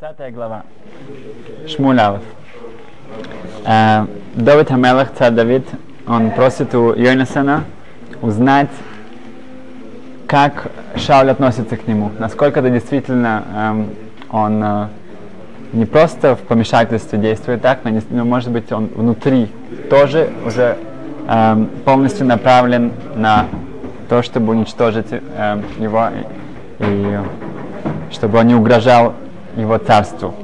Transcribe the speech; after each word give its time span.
20 0.00 0.32
глава. 0.32 0.62
Шмулялов. 1.68 2.22
Э, 3.66 4.06
Давид 4.34 4.68
Хамелах, 4.68 5.12
царь 5.12 5.32
Давид, 5.32 5.68
он 6.08 6.30
просит 6.30 6.74
у 6.74 6.94
Йонасана 6.94 7.64
узнать, 8.22 8.70
как 10.26 10.70
Шауль 10.96 11.28
относится 11.28 11.76
к 11.76 11.86
нему, 11.86 12.12
насколько 12.18 12.60
это 12.60 12.70
действительно 12.70 13.44
эм, 13.54 13.90
он 14.30 14.64
э, 14.64 14.86
не 15.74 15.84
просто 15.84 16.34
в 16.34 16.40
помешательстве 16.40 17.18
действует 17.18 17.60
так, 17.60 17.80
но, 17.84 17.90
не, 17.90 18.00
но 18.08 18.24
может 18.24 18.50
быть 18.50 18.72
он 18.72 18.86
внутри 18.86 19.52
тоже 19.90 20.30
уже 20.46 20.78
эм, 21.28 21.66
полностью 21.84 22.24
направлен 22.24 22.92
на 23.16 23.48
то, 24.08 24.22
чтобы 24.22 24.54
уничтожить 24.54 25.08
эм, 25.10 25.62
его 25.78 26.08
и, 26.78 26.84
и 26.86 27.18
чтобы 28.10 28.38
он 28.38 28.46
не 28.46 28.54
угрожал 28.54 29.14
его 29.56 29.78
царству. 29.78 30.34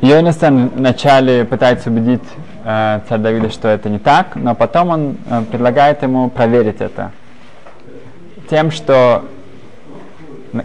Йонасан 0.00 0.68
вначале 0.68 1.44
пытается 1.44 1.90
убедить 1.90 2.22
э, 2.64 3.00
царь 3.08 3.18
Давида, 3.18 3.50
что 3.50 3.68
это 3.68 3.88
не 3.88 3.98
так, 3.98 4.36
но 4.36 4.54
потом 4.54 4.90
он 4.90 5.16
э, 5.28 5.42
предлагает 5.50 6.02
ему 6.02 6.30
проверить 6.30 6.80
это 6.80 7.10
тем, 8.48 8.70
что 8.70 9.24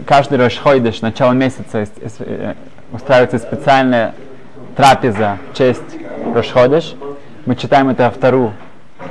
каждый 0.06 0.38
Рошхойдыш, 0.38 1.02
начало 1.02 1.32
месяца, 1.32 1.86
э, 2.18 2.54
устраивается 2.92 3.38
специальная 3.38 4.14
трапеза 4.76 5.38
в 5.52 5.56
честь 5.56 5.82
Рошходыш. 6.34 6.94
Мы 7.46 7.56
читаем 7.56 7.90
это 7.90 8.10
вторую, 8.10 8.52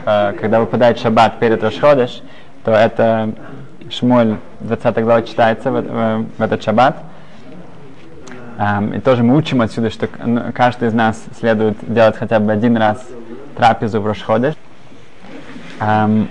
э, 0.06 0.34
когда 0.40 0.60
выпадает 0.60 1.00
шаббат 1.00 1.40
перед 1.40 1.64
Рошходыш, 1.64 2.22
то 2.64 2.72
это 2.72 3.34
Шмоль 3.90 4.38
20 4.62 5.04
глава 5.04 5.22
читается 5.22 5.72
в, 5.72 5.82
в, 5.82 6.26
в 6.38 6.42
этот 6.42 6.64
шаббат. 6.64 6.98
Um, 8.58 8.98
и 8.98 9.00
тоже 9.00 9.24
мы 9.24 9.36
учим 9.36 9.62
отсюда, 9.62 9.90
что 9.90 10.08
каждый 10.54 10.90
из 10.90 10.94
нас 10.94 11.24
следует 11.40 11.78
делать 11.82 12.16
хотя 12.16 12.40
бы 12.40 12.52
один 12.52 12.78
раз 12.78 13.04
трапезу 13.56 14.00
в 14.00 14.06
Рошходе. 14.06 14.54
Um, 15.80 16.28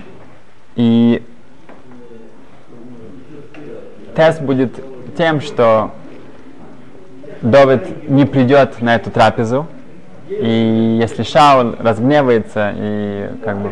и 0.75 1.23
тест 4.15 4.41
будет 4.41 4.79
тем, 5.17 5.41
что 5.41 5.91
Довид 7.41 8.09
не 8.09 8.25
придет 8.25 8.81
на 8.81 8.95
эту 8.95 9.11
трапезу, 9.11 9.67
и 10.29 10.97
если 11.01 11.23
Шаул 11.23 11.75
разгневается 11.77 12.73
и 12.75 13.29
как 13.43 13.57
бы 13.57 13.71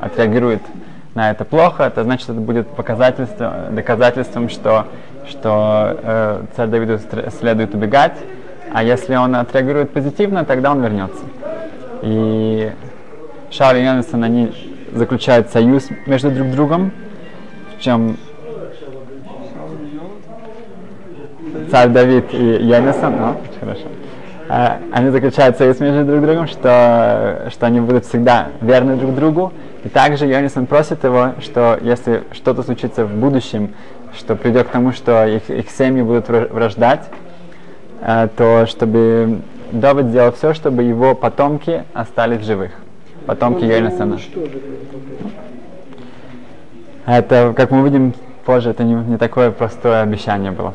отреагирует 0.00 0.62
на 1.14 1.30
это 1.30 1.44
плохо, 1.44 1.84
это 1.84 2.04
значит, 2.04 2.28
это 2.28 2.40
будет 2.40 2.68
показательством, 2.68 3.74
доказательством, 3.74 4.48
что, 4.48 4.86
что 5.28 5.98
э, 6.02 6.42
царь 6.56 6.68
Давиду 6.68 6.98
следует 7.38 7.74
убегать, 7.74 8.16
а 8.72 8.82
если 8.82 9.14
он 9.14 9.34
отреагирует 9.36 9.90
позитивно, 9.90 10.44
тогда 10.44 10.72
он 10.72 10.82
вернется. 10.82 11.22
И 12.02 12.72
Шауль 13.50 13.78
и 13.78 13.84
Йонасан, 13.84 14.24
они 14.24 14.52
заключают 14.92 15.50
союз 15.50 15.88
между 16.06 16.30
друг 16.30 16.50
другом, 16.50 16.92
в 17.76 17.80
чем 17.80 18.16
царь 21.70 21.88
Давид 21.88 22.32
и 22.32 22.36
Йонасан, 22.36 23.16
ну, 23.16 23.36
хорошо, 23.60 23.86
э, 24.48 24.68
они 24.92 25.10
заключают 25.10 25.56
союз 25.56 25.80
между 25.80 26.04
друг 26.04 26.22
другом, 26.22 26.46
что, 26.46 27.48
что 27.50 27.66
они 27.66 27.80
будут 27.80 28.04
всегда 28.06 28.48
верны 28.60 28.96
друг 28.96 29.14
другу, 29.14 29.52
и 29.84 29.88
также 29.88 30.26
Йонисон 30.26 30.66
просит 30.66 31.04
его, 31.04 31.34
что 31.40 31.78
если 31.82 32.24
что-то 32.32 32.62
случится 32.62 33.04
в 33.04 33.14
будущем, 33.14 33.74
что 34.18 34.36
придет 34.36 34.68
к 34.68 34.70
тому, 34.70 34.92
что 34.92 35.26
их, 35.26 35.50
их 35.50 35.70
семьи 35.70 36.02
будут 36.02 36.28
враждать, 36.28 37.08
э, 38.00 38.28
то 38.36 38.66
чтобы 38.66 39.40
Давид 39.72 40.06
сделал 40.06 40.32
все, 40.32 40.54
чтобы 40.54 40.82
его 40.82 41.14
потомки 41.14 41.84
остались 41.92 42.40
в 42.40 42.44
живых. 42.44 42.72
Потомки 43.26 43.64
Йонисона. 43.64 44.18
Это, 47.06 47.52
как 47.56 47.70
мы 47.70 47.82
увидим 47.82 48.14
позже, 48.44 48.70
это 48.70 48.84
не, 48.84 48.94
не 48.94 49.18
такое 49.18 49.50
простое 49.50 50.02
обещание 50.02 50.52
было. 50.52 50.74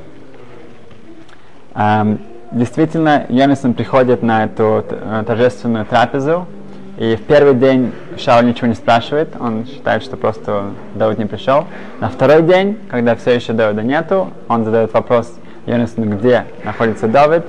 Эм, 1.76 2.20
действительно, 2.52 3.26
Йонисон 3.30 3.74
приходит 3.74 4.22
на 4.22 4.46
эту 4.46 4.84
э, 4.90 5.24
торжественную 5.26 5.86
трапезу, 5.86 6.46
и 7.00 7.16
в 7.16 7.22
первый 7.22 7.54
день 7.54 7.94
Шауль 8.18 8.46
ничего 8.46 8.68
не 8.68 8.74
спрашивает, 8.74 9.30
он 9.40 9.66
считает, 9.66 10.04
что 10.04 10.18
просто 10.18 10.72
Давид 10.96 11.18
не 11.18 11.26
пришел. 11.26 11.64
На 12.02 12.10
второй 12.10 12.44
день, 12.44 12.78
когда 12.90 13.16
все 13.16 13.36
еще 13.36 13.54
Давида 13.54 13.84
нету, 13.84 14.32
он 14.50 14.66
задает 14.66 14.92
вопрос 14.94 15.34
Йонасану, 15.66 16.18
где 16.18 16.44
находится 16.66 17.08
Давид. 17.08 17.46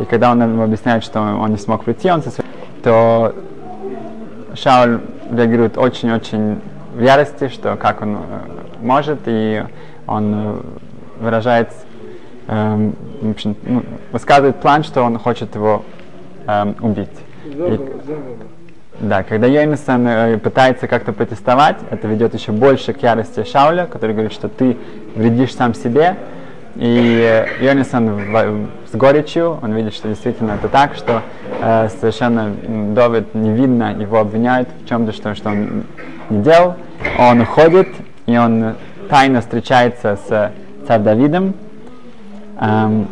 И 0.00 0.04
когда 0.04 0.30
он 0.30 0.40
ему 0.40 0.62
объясняет, 0.62 1.02
что 1.02 1.20
он 1.20 1.50
не 1.50 1.56
смог 1.56 1.82
прийти, 1.82 2.12
он 2.12 2.22
сосвет, 2.22 2.46
то 2.84 3.34
Шауль 4.54 5.00
реагирует 5.32 5.78
очень-очень 5.78 6.60
в 6.94 7.02
ярости, 7.02 7.48
что 7.48 7.74
как 7.74 8.02
он 8.02 8.14
э, 8.14 8.18
может, 8.82 9.18
и 9.26 9.64
он 10.06 10.34
э, 10.34 10.60
выражает, 11.18 11.70
эм, 12.46 12.94
в 13.20 13.30
общем, 13.32 13.56
ну, 13.64 13.82
высказывает 14.12 14.60
план, 14.60 14.84
что 14.84 15.02
он 15.02 15.18
хочет 15.18 15.56
его 15.56 15.82
эм, 16.46 16.76
убить. 16.80 17.10
И, 17.44 17.80
да, 19.00 19.22
когда 19.22 19.46
Йонасан 19.46 20.06
э, 20.06 20.38
пытается 20.38 20.86
как-то 20.86 21.12
протестовать, 21.12 21.76
это 21.90 22.06
ведет 22.06 22.34
еще 22.34 22.52
больше 22.52 22.92
к 22.92 23.02
ярости 23.02 23.42
Шауля, 23.44 23.86
который 23.86 24.12
говорит, 24.12 24.32
что 24.32 24.48
ты 24.48 24.76
вредишь 25.16 25.54
сам 25.54 25.74
себе. 25.74 26.16
И 26.76 27.46
э, 27.60 27.84
в, 27.84 28.68
с 28.90 28.94
горечью, 28.94 29.58
он 29.62 29.72
видит, 29.72 29.94
что 29.94 30.08
действительно 30.08 30.52
это 30.52 30.68
так, 30.68 30.94
что 30.94 31.22
э, 31.60 31.88
совершенно 32.00 32.54
Довид 32.94 33.34
не 33.34 33.52
видно, 33.52 33.94
его 33.94 34.18
обвиняют 34.18 34.68
в 34.84 34.88
чем-то, 34.88 35.12
что, 35.12 35.34
что 35.34 35.50
он 35.50 35.84
не 36.30 36.42
делал. 36.42 36.76
Он 37.18 37.40
уходит, 37.40 37.88
и 38.26 38.36
он 38.36 38.74
тайно 39.08 39.40
встречается 39.40 40.18
с 40.28 40.52
царь 40.86 41.00
Давидом. 41.00 41.54
Эм, 42.60 43.08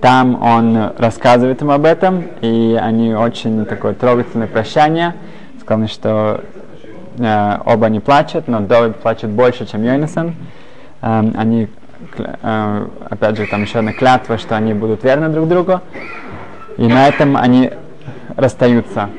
там 0.00 0.40
он 0.42 0.92
рассказывает 0.96 1.60
им 1.62 1.70
об 1.70 1.84
этом, 1.84 2.24
и 2.40 2.78
они 2.80 3.14
очень 3.14 3.66
такое 3.66 3.94
трогательное 3.94 4.46
прощание. 4.46 5.14
Сказали, 5.60 5.88
что 5.88 6.44
э, 7.18 7.58
оба 7.64 7.86
они 7.86 7.98
плачут, 7.98 8.46
но 8.46 8.60
Давид 8.60 8.96
плачет 8.96 9.30
больше, 9.30 9.66
чем 9.66 9.82
Йонасон. 9.82 10.34
Э, 11.02 11.24
они, 11.36 11.68
э, 12.16 12.86
опять 13.10 13.36
же, 13.36 13.46
там 13.46 13.62
еще 13.62 13.80
одна 13.80 13.92
клятва, 13.92 14.38
что 14.38 14.56
они 14.56 14.72
будут 14.72 15.02
верны 15.02 15.28
друг 15.30 15.48
другу. 15.48 15.80
И 16.76 16.86
на 16.86 17.08
этом 17.08 17.36
они 17.36 17.72
расстаются. 18.36 19.10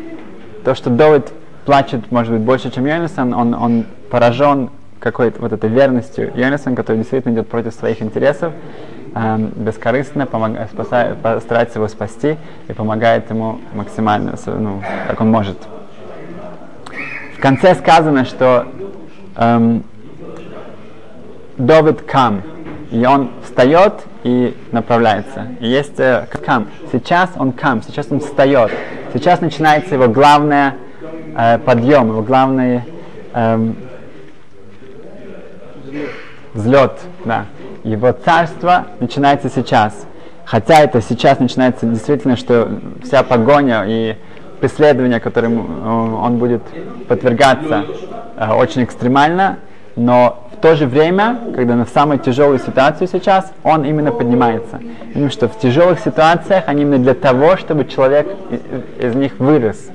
То, 0.64 0.76
что 0.76 0.90
Давид 0.90 1.34
плачет, 1.66 2.10
может 2.10 2.34
быть, 2.34 2.42
больше, 2.42 2.72
чем 2.72 2.86
Йонасон, 2.86 3.34
он, 3.34 3.54
он 3.54 3.86
поражен 4.10 4.70
какой-то 5.00 5.42
вот 5.42 5.52
этой 5.52 5.70
верностью 5.70 6.32
Йонасон, 6.36 6.76
который 6.76 6.98
действительно 6.98 7.34
идет 7.34 7.50
против 7.50 7.74
своих 7.74 8.02
интересов 8.02 8.54
э, 9.14 9.38
бескорыстно 9.56 10.26
помогает, 10.26 10.70
спасает, 10.72 11.18
старается 11.42 11.80
его 11.80 11.88
спасти 11.88 12.38
и 12.68 12.74
помогает 12.74 13.30
ему 13.30 13.60
максимально, 13.74 14.36
ну, 14.46 14.82
как 15.08 15.22
он 15.22 15.32
может. 15.32 15.58
В 17.38 17.42
конце 17.42 17.74
сказано, 17.76 18.26
что 18.26 18.68
эм, 19.38 19.84
Давид 21.58 22.02
кам, 22.02 22.42
и 22.92 23.06
он 23.06 23.32
встает 23.44 23.94
и 24.24 24.56
направляется. 24.72 25.48
И 25.62 25.68
есть 25.68 26.00
э. 26.00 26.28
Сейчас 26.92 27.30
он 27.38 27.54
кам, 27.54 27.82
сейчас 27.82 28.08
он 28.10 28.20
встает. 28.20 28.72
Сейчас 29.14 29.40
начинается 29.40 29.96
его 29.96 30.10
главный 30.10 30.74
э, 31.38 31.60
подъем, 31.60 32.10
его 32.10 32.22
главный 32.22 32.84
эм, 33.34 33.76
взлет, 36.54 37.00
да 37.24 37.46
его 37.84 38.12
царство 38.12 38.88
начинается 39.00 39.50
сейчас. 39.50 40.06
Хотя 40.46 40.80
это 40.80 41.02
сейчас 41.02 41.40
начинается 41.40 41.86
действительно, 41.86 42.36
что 42.36 42.80
вся 43.04 43.24
погоня 43.24 43.86
и 43.88 44.16
преследование, 44.60 45.20
которым 45.20 45.60
э, 45.60 45.90
он 46.26 46.38
будет 46.38 46.64
подвергаться, 47.08 47.86
э, 48.36 48.52
очень 48.52 48.84
экстремально, 48.84 49.60
но 49.96 50.48
в 50.54 50.62
то 50.62 50.76
же 50.76 50.88
время, 50.88 51.40
когда 51.56 51.76
на 51.76 51.86
самой 51.86 52.18
тяжелой 52.18 52.60
ситуации 52.60 53.06
сейчас, 53.06 53.52
он 53.64 53.86
именно 53.86 54.12
поднимается. 54.12 54.80
Именно 55.14 55.30
что 55.30 55.48
в 55.48 55.58
тяжелых 55.60 56.00
ситуациях 56.00 56.64
они 56.68 56.82
именно 56.82 56.98
для 56.98 57.14
того, 57.14 57.56
чтобы 57.56 57.86
человек 57.86 58.28
из 59.00 59.16
них 59.16 59.40
вырос, 59.40 59.90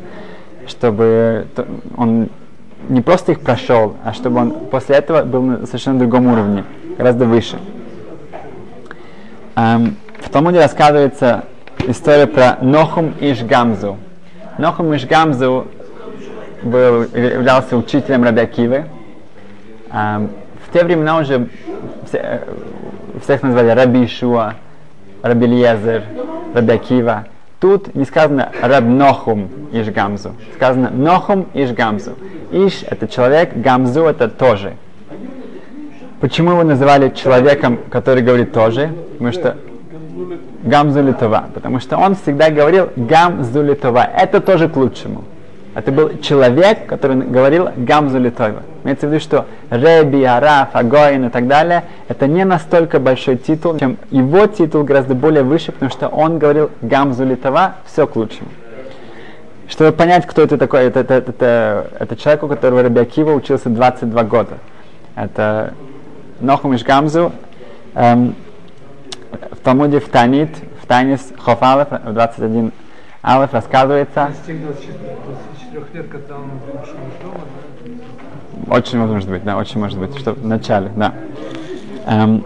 чтобы 0.67 1.47
он 1.97 2.29
не 2.89 3.01
просто 3.01 3.33
их 3.33 3.41
прошел, 3.41 3.97
а 4.05 4.13
чтобы 4.13 4.41
он 4.41 4.51
после 4.71 4.97
этого 4.97 5.23
был 5.23 5.43
на 5.43 5.67
совершенно 5.67 5.99
другом 5.99 6.27
уровне, 6.27 6.65
гораздо 6.97 7.27
выше. 7.27 7.57
Эм, 9.57 9.97
в 10.19 10.31
Талмуде 10.31 10.59
рассказывается 10.59 11.45
история 11.87 12.27
про 12.27 12.59
Нохум 12.61 13.15
Ишгамзу. 13.21 13.99
Нохум 14.59 14.97
Ишгамзу 14.97 15.69
был, 16.65 17.03
являлся 17.03 17.77
учителем 17.77 18.25
Рабиакивы. 18.25 18.87
Эм, 19.93 20.31
в 20.67 20.73
те 20.73 20.83
времена 20.83 21.19
уже 21.19 21.49
все, 22.09 22.43
всех 23.23 23.43
назвали 23.43 23.71
Раби 23.71 24.05
Ишуа. 24.05 24.55
Рабельезер, 25.23 26.03
Рабиакива. 26.53 27.27
Тут 27.61 27.95
не 27.95 28.05
сказано 28.05 28.51
Раб 28.61 28.85
Нохум 28.85 29.49
Иш 29.73 29.87
Гамзу. 29.87 30.33
Сказано 30.57 30.91
Нохум 30.91 31.47
Иш 31.55 31.71
Гамзу. 31.71 32.15
Иш– 32.51 32.85
это 32.91 33.07
человек, 33.07 33.53
Гамзу– 33.55 34.05
это 34.07 34.29
тоже. 34.29 34.75
Почему 36.21 36.51
его 36.51 36.65
называли 36.65 37.11
человеком, 37.11 37.79
который 37.91 38.23
говорит 38.23 38.53
тоже? 38.53 38.93
Потому 39.19 39.33
что 39.33 39.57
Гамзу 40.65 41.03
Литова. 41.03 41.45
Потому 41.55 41.81
что 41.81 41.97
он 41.97 42.15
всегда 42.15 42.51
говорил 42.51 42.89
Гамзу 42.97 43.63
Литова. 43.63 44.05
Это 44.05 44.41
тоже 44.41 44.69
к 44.69 44.77
лучшему. 44.77 45.25
Это 45.75 45.91
был 45.91 46.19
человек, 46.21 46.87
который 46.87 47.17
говорил 47.17 47.69
Гамзу 47.77 48.19
Литова. 48.19 48.63
Имеется 48.85 49.09
в 49.09 49.11
виду, 49.11 49.21
что 49.21 49.47
Реби, 49.71 50.23
Араф, 50.23 50.69
Агоин 50.73 51.27
и 51.27 51.31
так 51.31 51.49
далее, 51.49 51.85
это 52.07 52.29
не 52.29 52.45
настолько 52.45 53.01
большой 53.01 53.37
титул, 53.37 53.77
чем 53.79 53.97
его 54.11 54.47
титул 54.47 54.85
гораздо 54.85 55.15
более 55.15 55.43
выше, 55.43 55.73
потому 55.73 55.91
что 55.91 56.09
он 56.09 56.39
говорил 56.39 56.71
Гамзу 56.81 57.25
Литова, 57.25 57.77
все 57.87 58.07
к 58.07 58.15
лучшему. 58.15 58.51
Чтобы 59.69 59.91
понять, 59.93 60.27
кто 60.27 60.43
это 60.43 60.59
такой, 60.59 60.85
это, 60.85 61.01
это, 61.01 61.15
это, 61.15 61.91
это 61.99 62.17
человек, 62.17 62.43
у 62.45 62.49
которого 62.49 62.83
Раби 62.83 63.01
Акива 63.01 63.33
учился 63.33 63.69
22 63.69 64.23
года. 64.25 64.59
Это 65.17 65.75
Нохум 66.41 66.77
Гамзу. 66.77 67.33
Эм, 67.95 68.35
в 69.53 69.57
Талмуде 69.59 70.01
в 70.01 70.09
Танит, 70.09 70.51
в 70.83 70.87
Танис 70.87 71.33
Хофалев, 71.39 71.89
21 71.91 72.73
Алеф 73.23 73.53
рассказывается. 73.53 74.31
С 74.43 74.47
тех 74.47 74.61
24 74.61 75.85
лет, 75.95 76.11
когда 76.11 76.37
он 76.37 76.51
ушел 76.83 76.95
из 76.95 77.23
дома, 77.23 77.41
да? 78.69 78.75
Очень 78.75 78.99
может 78.99 79.29
быть, 79.29 79.45
да, 79.45 79.57
очень 79.57 79.81
может 79.81 79.99
быть, 79.99 80.17
что 80.19 80.33
в 80.33 80.47
начале, 80.47 80.91
да. 80.97 81.15
Эм, 82.07 82.45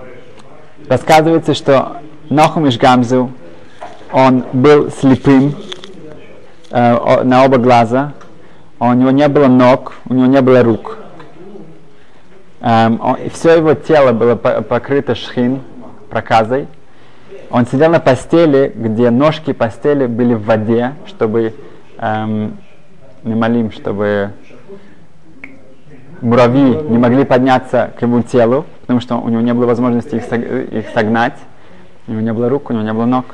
рассказывается, 0.89 1.55
что 1.55 1.99
Нохум 2.31 2.69
Гамзу, 2.69 3.31
он 4.13 4.45
был 4.53 4.91
слепым 4.91 5.55
э, 6.71 7.23
на 7.25 7.45
оба 7.45 7.59
глаза, 7.59 8.13
у 8.81 8.93
него 8.93 9.11
не 9.11 9.27
было 9.29 9.47
ног, 9.49 9.95
у 10.09 10.15
него 10.15 10.27
не 10.27 10.41
было 10.41 10.63
рук. 10.63 10.99
Эм, 12.61 13.01
он- 13.01 13.19
все 13.33 13.57
его 13.57 13.75
тело 13.75 14.13
было 14.13 14.37
по- 14.37 14.63
покрыто 14.63 15.15
шхин, 15.15 15.61
проказой. 16.11 16.69
Он 17.51 17.67
сидел 17.67 17.91
на 17.91 18.01
постели, 18.01 18.73
где 18.75 19.11
ножки 19.11 19.53
постели 19.53 20.07
были 20.07 20.35
в 20.35 20.45
воде, 20.45 20.95
чтобы 21.07 21.55
эм, 21.99 22.59
не 23.25 23.35
молим, 23.35 23.73
чтобы 23.73 24.33
муравьи 26.21 26.83
не 26.89 26.99
могли 26.99 27.25
подняться 27.25 27.93
к 27.99 28.03
его 28.03 28.21
телу, 28.21 28.67
потому 28.83 29.01
что 29.01 29.17
у 29.17 29.29
него 29.29 29.41
не 29.41 29.55
было 29.55 29.67
возможности 29.67 30.17
их, 30.17 30.25
сог- 30.25 30.73
их 30.73 30.91
согнать. 30.91 31.39
У 32.07 32.13
него 32.13 32.21
не 32.21 32.33
было 32.33 32.49
рук, 32.49 32.69
у 32.69 32.73
него 32.73 32.83
не 32.83 32.93
было 32.93 33.07
ног. 33.07 33.25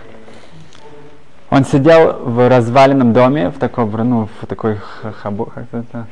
Он 1.50 1.64
сидел 1.64 2.19
в 2.25 2.49
разваленном 2.49 3.12
доме, 3.12 3.50
в 3.50 3.58
таком, 3.58 3.90
ну, 3.90 4.28
в 4.40 4.46
такой 4.46 4.76
хабу, 5.22 5.46
как 5.46 5.64
это, 5.72 6.06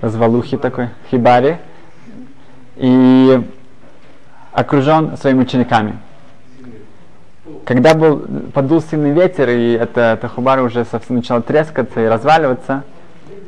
развалухе 0.00 0.56
такой, 0.58 0.90
хибаре, 1.10 1.58
и 2.76 3.42
окружен 4.52 5.16
своими 5.16 5.42
учениками. 5.42 5.98
Когда 7.64 7.94
был, 7.94 8.24
подул 8.54 8.80
сильный 8.80 9.10
ветер, 9.10 9.50
и 9.50 9.72
эта, 9.72 10.14
эта 10.14 10.28
хубара 10.28 10.62
уже 10.62 10.84
совсем 10.84 11.16
начала 11.16 11.42
трескаться 11.42 12.00
и 12.00 12.06
разваливаться, 12.06 12.84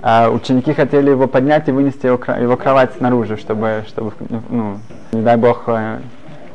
а 0.02 0.31
ученики 0.31 0.73
хотели 0.73 1.11
его 1.11 1.26
поднять 1.26 1.69
и 1.69 1.73
вынести 1.73 2.06
его, 2.06 2.19
его 2.38 2.56
кровать 2.56 2.93
снаружи, 2.97 3.37
чтобы, 3.37 3.85
чтобы 3.88 4.12
ну, 4.49 4.79
не 5.12 5.23
дай 5.23 5.37
бог, 5.37 5.64
э, 5.69 6.00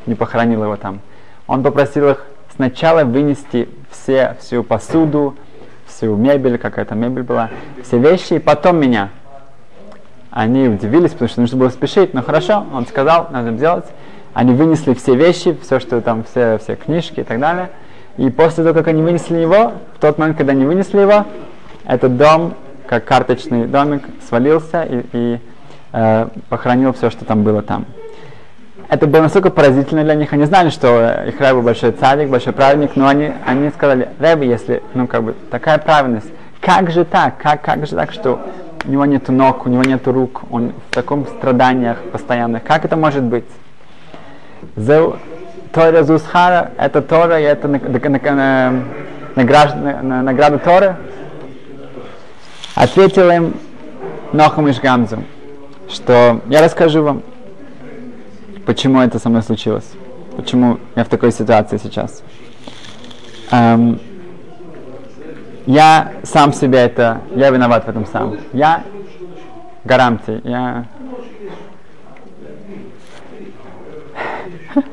не 0.05 0.15
похоронил 0.15 0.63
его 0.63 0.77
там. 0.77 0.99
Он 1.47 1.63
попросил 1.63 2.09
их 2.09 2.25
сначала 2.55 3.03
вынести 3.03 3.69
все, 3.91 4.35
всю 4.39 4.63
посуду, 4.63 5.35
всю 5.85 6.15
мебель, 6.15 6.57
какая-то 6.57 6.95
мебель 6.95 7.23
была, 7.23 7.49
все 7.83 7.97
вещи, 7.99 8.35
и 8.35 8.39
потом 8.39 8.77
меня. 8.79 9.09
Они 10.31 10.67
удивились, 10.67 11.11
потому 11.11 11.29
что 11.29 11.41
нужно 11.41 11.57
было 11.57 11.69
спешить, 11.69 12.13
но 12.13 12.21
хорошо, 12.21 12.65
он 12.73 12.85
сказал, 12.85 13.27
надо 13.31 13.51
сделать. 13.53 13.85
Они 14.35 14.53
вынесли 14.53 14.93
все 14.93 15.15
вещи, 15.15 15.57
все, 15.63 15.79
что 15.79 16.01
там, 16.01 16.25
все, 16.25 16.57
все 16.57 16.75
книжки 16.75 17.21
и 17.21 17.23
так 17.23 17.39
далее. 17.39 17.69
И 18.17 18.29
после 18.29 18.65
того, 18.65 18.75
как 18.75 18.89
они 18.89 19.01
вынесли 19.01 19.37
его, 19.37 19.71
в 19.95 19.99
тот 20.01 20.17
момент, 20.17 20.37
когда 20.37 20.51
они 20.51 20.65
вынесли 20.65 20.99
его, 20.99 21.25
этот 21.85 22.17
дом, 22.17 22.53
как 22.85 23.05
карточный 23.05 23.65
домик, 23.65 24.03
свалился 24.27 24.83
и, 24.83 25.05
и 25.13 25.39
э, 25.93 26.27
похоронил 26.49 26.91
все, 26.91 27.09
что 27.09 27.23
там 27.23 27.43
было 27.43 27.61
там. 27.61 27.85
Это 28.89 29.07
было 29.07 29.21
настолько 29.21 29.51
поразительно 29.51 30.03
для 30.03 30.15
них. 30.15 30.33
Они 30.33 30.43
знали, 30.43 30.69
что 30.69 31.23
их 31.25 31.39
Рэбе 31.39 31.61
большой 31.61 31.93
царик, 31.93 32.29
большой 32.29 32.51
праведник, 32.51 32.97
но 32.97 33.07
они, 33.07 33.31
они 33.45 33.69
сказали, 33.69 34.09
Рэбе, 34.19 34.49
если, 34.49 34.83
ну, 34.93 35.07
как 35.07 35.23
бы, 35.23 35.33
такая 35.49 35.77
праведность, 35.77 36.29
как 36.59 36.91
же 36.91 37.05
так, 37.05 37.37
как, 37.37 37.61
как 37.61 37.87
же 37.87 37.95
так, 37.95 38.11
что 38.11 38.41
у 38.85 38.91
него 38.91 39.05
нету 39.05 39.31
ног, 39.31 39.65
у 39.65 39.69
него 39.69 39.83
нету 39.83 40.11
рук, 40.11 40.41
он 40.51 40.73
в 40.91 40.93
таком 40.93 41.25
страданиях 41.25 41.99
постоянных, 42.11 42.63
как 42.63 42.83
это 42.83 42.97
может 42.97 43.23
быть? 43.23 43.45
Тора 44.75 46.03
Зусхара, 46.03 46.71
это 46.77 47.01
Тора, 47.01 47.39
и 47.39 47.43
это 47.43 47.67
награда 49.35 50.57
Торы. 50.59 50.95
Ответил 52.75 53.29
им 53.29 53.53
Нохам 54.33 54.69
Ишгамзу, 54.69 55.23
что 55.89 56.41
я 56.47 56.61
расскажу 56.61 57.03
вам, 57.03 57.23
почему 58.65 58.99
это 58.99 59.17
со 59.19 59.29
мной 59.29 59.43
случилось, 59.43 59.89
почему 60.35 60.79
я 60.95 61.03
в 61.05 61.09
такой 61.09 61.31
ситуации 61.31 61.77
сейчас. 61.77 62.21
Эм, 63.51 63.99
я 65.65 66.11
сам 66.23 66.53
себе 66.53 66.79
это, 66.79 67.21
я 67.35 67.49
виноват 67.49 67.85
в 67.85 67.89
этом 67.89 68.05
сам. 68.05 68.37
Я 68.53 68.83
гарамти, 69.83 70.41
я... 70.43 70.85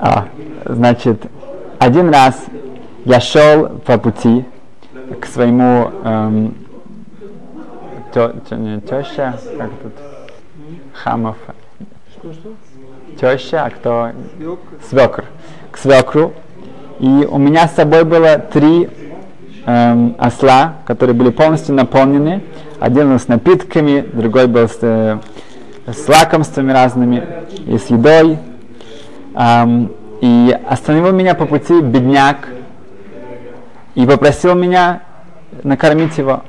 А, 0.00 0.28
значит, 0.64 1.26
один 1.80 2.10
раз 2.10 2.40
я 3.04 3.18
шел 3.18 3.68
по 3.84 3.98
пути 3.98 4.44
к 5.20 5.26
своему 5.26 5.90
эм, 6.04 6.54
тё- 8.14 8.32
тё- 8.48 8.80
теща, 8.80 9.36
как 9.58 9.70
тут, 9.82 9.92
Хамов, 10.92 11.36
теща, 13.20 13.64
а 13.64 13.70
кто 13.70 14.10
свекр, 14.88 15.24
к 15.72 15.78
свекру. 15.78 16.32
И 17.00 17.26
у 17.28 17.38
меня 17.38 17.66
с 17.66 17.74
собой 17.74 18.04
было 18.04 18.38
три 18.38 18.88
эм, 19.66 20.14
осла, 20.18 20.74
которые 20.86 21.14
были 21.14 21.30
полностью 21.30 21.74
наполнены. 21.74 22.44
Один 22.78 23.10
был 23.10 23.18
с 23.18 23.26
напитками, 23.26 24.00
другой 24.12 24.46
был 24.46 24.68
с, 24.68 24.78
э, 24.80 25.18
с 25.88 26.08
лакомствами 26.08 26.70
разными 26.70 27.26
и 27.66 27.78
с 27.78 27.86
едой. 27.90 28.38
И 30.20 30.58
остановил 30.68 31.12
меня 31.12 31.34
по 31.34 31.46
пути 31.46 31.80
бедняк 31.80 32.48
и 33.94 34.04
попросил 34.04 34.54
меня 34.54 35.02
накормить 35.62 36.18
его. 36.18 36.42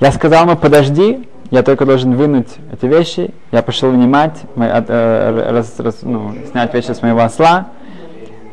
Я 0.00 0.12
сказал 0.12 0.46
ему, 0.46 0.56
подожди, 0.56 1.28
я 1.50 1.62
только 1.62 1.84
должен 1.84 2.14
вынуть 2.14 2.48
эти 2.72 2.86
вещи. 2.86 3.34
Я 3.50 3.62
пошел 3.62 3.90
вынимать, 3.90 4.40
э, 4.56 5.50
раз- 5.50 5.78
раз- 5.78 6.02
ну, 6.02 6.34
снять 6.50 6.72
вещи 6.72 6.92
с 6.92 7.02
моего 7.02 7.20
осла. 7.20 7.66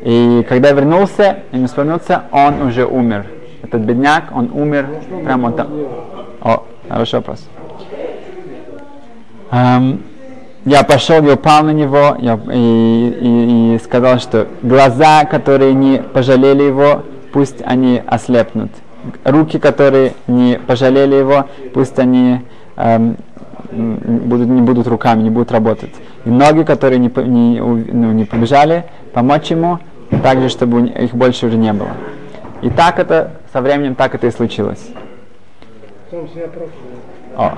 И 0.02 0.44
когда 0.48 0.68
я 0.68 0.74
вернулся, 0.74 1.38
и 1.52 1.56
не 1.56 1.66
вспомнился, 1.66 2.24
он 2.30 2.60
уже 2.62 2.84
умер. 2.84 3.26
Этот 3.62 3.80
бедняк, 3.80 4.24
он 4.34 4.50
умер 4.52 4.86
прямо 5.24 5.52
там. 5.52 5.68
О, 6.42 6.64
хороший 6.88 7.16
вопрос. 7.16 7.48
Эм, 9.50 10.02
я 10.64 10.82
пошел, 10.82 11.22
я 11.22 11.34
упал 11.34 11.64
на 11.64 11.70
него 11.70 12.16
я, 12.20 12.38
и, 12.52 13.16
и- 13.20 13.74
и 13.74 13.78
сказал, 13.82 14.18
что 14.18 14.46
глаза, 14.62 15.24
которые 15.24 15.74
не 15.74 15.98
пожалели 16.02 16.62
его, 16.64 17.02
пусть 17.32 17.62
они 17.64 18.02
ослепнут. 18.06 18.70
Руки, 19.24 19.58
которые 19.58 20.12
не 20.26 20.58
пожалели 20.58 21.14
его, 21.14 21.46
пусть 21.72 21.98
они 21.98 22.40
эм, 22.76 23.16
будут, 23.72 24.48
не 24.48 24.60
будут 24.60 24.86
руками, 24.86 25.22
не 25.22 25.30
будут 25.30 25.52
работать. 25.52 25.90
И 26.24 26.28
ноги, 26.30 26.64
которые 26.64 26.98
не, 26.98 27.08
не, 27.26 27.60
ну, 27.60 28.12
не 28.12 28.24
побежали, 28.24 28.84
помочь 29.14 29.50
ему, 29.50 29.78
так 30.22 30.40
же, 30.40 30.48
чтобы 30.48 30.86
их 30.88 31.14
больше 31.14 31.46
уже 31.46 31.56
не 31.56 31.72
было. 31.72 31.90
И 32.62 32.68
так 32.68 32.98
это, 32.98 33.32
со 33.52 33.60
временем 33.62 33.94
так 33.94 34.14
это 34.14 34.26
и 34.26 34.30
случилось. 34.30 34.90
О. 37.36 37.54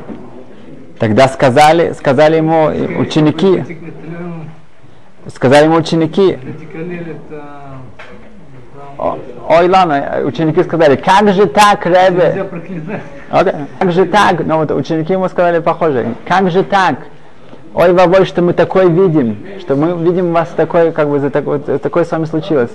Тогда 1.02 1.26
сказали, 1.26 1.94
сказали 1.94 2.36
ему 2.36 2.66
ученики, 3.00 3.64
сказали 5.34 5.64
ему 5.64 5.74
ученики, 5.78 6.38
ой, 8.96 9.68
ладно, 9.68 10.20
ученики 10.24 10.62
сказали, 10.62 10.94
как 10.94 11.32
же 11.32 11.46
так, 11.46 11.84
Ребе? 11.86 12.46
Как 13.80 13.90
же 13.90 14.06
так? 14.06 14.46
Ну 14.46 14.58
вот 14.58 14.70
ученики 14.70 15.14
ему 15.14 15.28
сказали 15.28 15.58
похоже, 15.58 16.14
как 16.24 16.48
же 16.52 16.62
так? 16.62 16.98
Ой, 17.74 17.92
вовой, 17.92 18.24
что 18.24 18.40
мы 18.40 18.52
такое 18.52 18.86
видим, 18.86 19.44
что 19.58 19.74
мы 19.74 20.00
видим 20.04 20.32
вас 20.32 20.50
такое, 20.50 20.92
как 20.92 21.08
бы 21.08 21.18
за 21.18 21.30
такое, 21.30 21.58
такое 21.58 22.04
с 22.04 22.12
вами 22.12 22.26
случилось. 22.26 22.70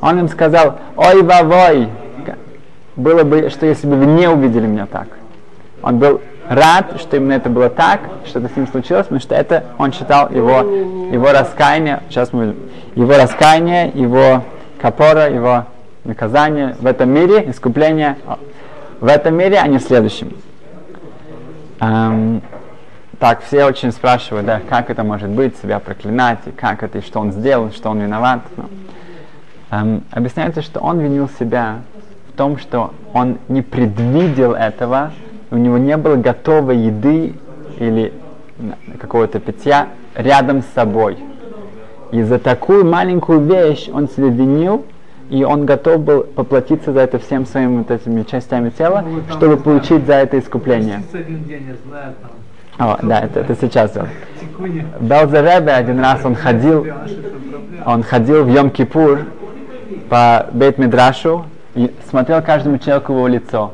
Он 0.00 0.18
им 0.18 0.28
сказал, 0.28 0.80
ой, 0.96 1.22
вовой, 1.22 1.90
было 2.96 3.22
бы, 3.22 3.50
что 3.50 3.66
если 3.66 3.86
бы 3.86 3.94
вы 3.94 4.06
не 4.06 4.28
увидели 4.28 4.66
меня 4.66 4.86
так. 4.86 5.06
Он 5.80 6.00
был 6.00 6.20
рад, 6.48 7.00
что 7.00 7.16
именно 7.16 7.34
это 7.34 7.50
было 7.50 7.68
так, 7.68 8.00
что 8.26 8.38
это 8.38 8.48
с 8.48 8.56
ним 8.56 8.66
случилось, 8.66 9.04
потому 9.04 9.20
что 9.20 9.34
это 9.34 9.64
он 9.78 9.92
считал 9.92 10.30
его, 10.30 10.60
его 11.12 11.32
раскаяние, 11.32 12.02
сейчас 12.08 12.32
мы 12.32 12.56
его 12.94 13.12
раскаяние, 13.16 13.90
его 13.94 14.42
капора, 14.80 15.30
его 15.30 15.66
наказание 16.04 16.76
в 16.80 16.86
этом 16.86 17.10
мире, 17.10 17.50
искупление 17.50 18.16
в 19.00 19.06
этом 19.06 19.36
мире, 19.36 19.58
а 19.58 19.66
не 19.68 19.78
в 19.78 19.82
следующем. 19.82 20.32
Эм, 21.80 22.42
так, 23.18 23.42
все 23.42 23.64
очень 23.64 23.92
спрашивают, 23.92 24.46
да, 24.46 24.60
как 24.68 24.90
это 24.90 25.04
может 25.04 25.28
быть, 25.28 25.56
себя 25.58 25.78
проклинать, 25.78 26.38
и 26.46 26.50
как 26.50 26.82
это, 26.82 26.98
и 26.98 27.00
что 27.02 27.20
он 27.20 27.32
сделал, 27.32 27.70
что 27.72 27.90
он 27.90 28.00
виноват. 28.00 28.40
Ну, 28.56 28.64
эм, 29.70 30.04
объясняется, 30.10 30.62
что 30.62 30.80
он 30.80 30.98
винил 30.98 31.28
себя 31.38 31.82
в 32.32 32.36
том, 32.36 32.58
что 32.58 32.94
он 33.12 33.38
не 33.48 33.62
предвидел 33.62 34.54
этого, 34.54 35.12
у 35.50 35.56
него 35.56 35.78
не 35.78 35.96
было 35.96 36.16
готовой 36.16 36.76
еды 36.78 37.34
или 37.78 38.12
какого-то 38.98 39.40
питья 39.40 39.88
рядом 40.14 40.62
с 40.62 40.66
собой. 40.74 41.18
И 42.10 42.22
за 42.22 42.38
такую 42.38 42.84
маленькую 42.84 43.40
вещь 43.40 43.88
он 43.92 44.08
себя 44.08 44.28
винил, 44.28 44.84
и 45.30 45.44
он 45.44 45.66
готов 45.66 46.00
был 46.00 46.22
поплатиться 46.22 46.92
за 46.92 47.00
это 47.00 47.18
всем 47.18 47.44
своими 47.44 47.78
вот 47.78 47.90
этими 47.90 48.22
частями 48.22 48.70
тела, 48.70 49.04
ну, 49.06 49.22
чтобы 49.30 49.58
получить 49.58 50.06
за 50.06 50.14
это 50.14 50.38
искупление. 50.38 51.02
О, 52.78 52.96
да, 53.02 53.20
это, 53.20 53.40
это 53.40 53.56
сейчас 53.60 53.96
он. 53.96 54.08
Белзеребе 55.00 55.72
один 55.72 56.00
раз 56.00 56.24
он 56.24 56.34
ходил, 56.34 56.86
он 57.84 58.02
ходил 58.02 58.44
в 58.44 58.48
Йом-Кипур 58.48 59.24
по 60.08 60.46
Бейт-Мидрашу 60.52 61.44
и 61.74 61.92
смотрел 62.08 62.40
каждому 62.40 62.78
человеку 62.78 63.12
в 63.12 63.16
его 63.16 63.28
лицо. 63.28 63.72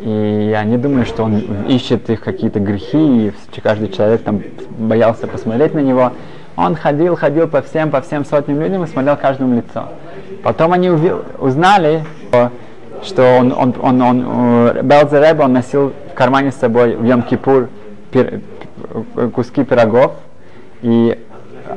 И 0.00 0.54
они 0.56 0.76
думали, 0.76 1.04
что 1.04 1.24
он 1.24 1.42
ищет 1.68 2.10
их 2.10 2.20
какие-то 2.20 2.60
грехи, 2.60 3.28
и 3.28 3.60
каждый 3.60 3.88
человек 3.88 4.22
там 4.22 4.42
боялся 4.78 5.26
посмотреть 5.26 5.74
на 5.74 5.80
него. 5.80 6.12
Он 6.56 6.74
ходил, 6.74 7.16
ходил 7.16 7.48
по 7.48 7.62
всем, 7.62 7.90
по 7.90 8.00
всем 8.00 8.24
сотням 8.24 8.60
людям 8.60 8.84
и 8.84 8.86
смотрел 8.86 9.16
каждому 9.16 9.56
лицо. 9.56 9.88
Потом 10.42 10.72
они 10.72 10.90
узнали, 10.90 12.04
что 13.02 13.38
он, 13.38 13.52
он, 13.52 13.74
он, 13.80 14.02
он, 14.02 14.26
он 14.26 14.86
Белзеребе 14.86 15.44
он 15.44 15.52
носил 15.52 15.92
в 16.12 16.14
кармане 16.14 16.52
с 16.52 16.56
собой 16.56 16.96
в 16.96 17.04
Йом-Кипур 17.04 17.68
пир, 18.10 18.40
куски 19.34 19.64
пирогов. 19.64 20.12
И 20.82 21.18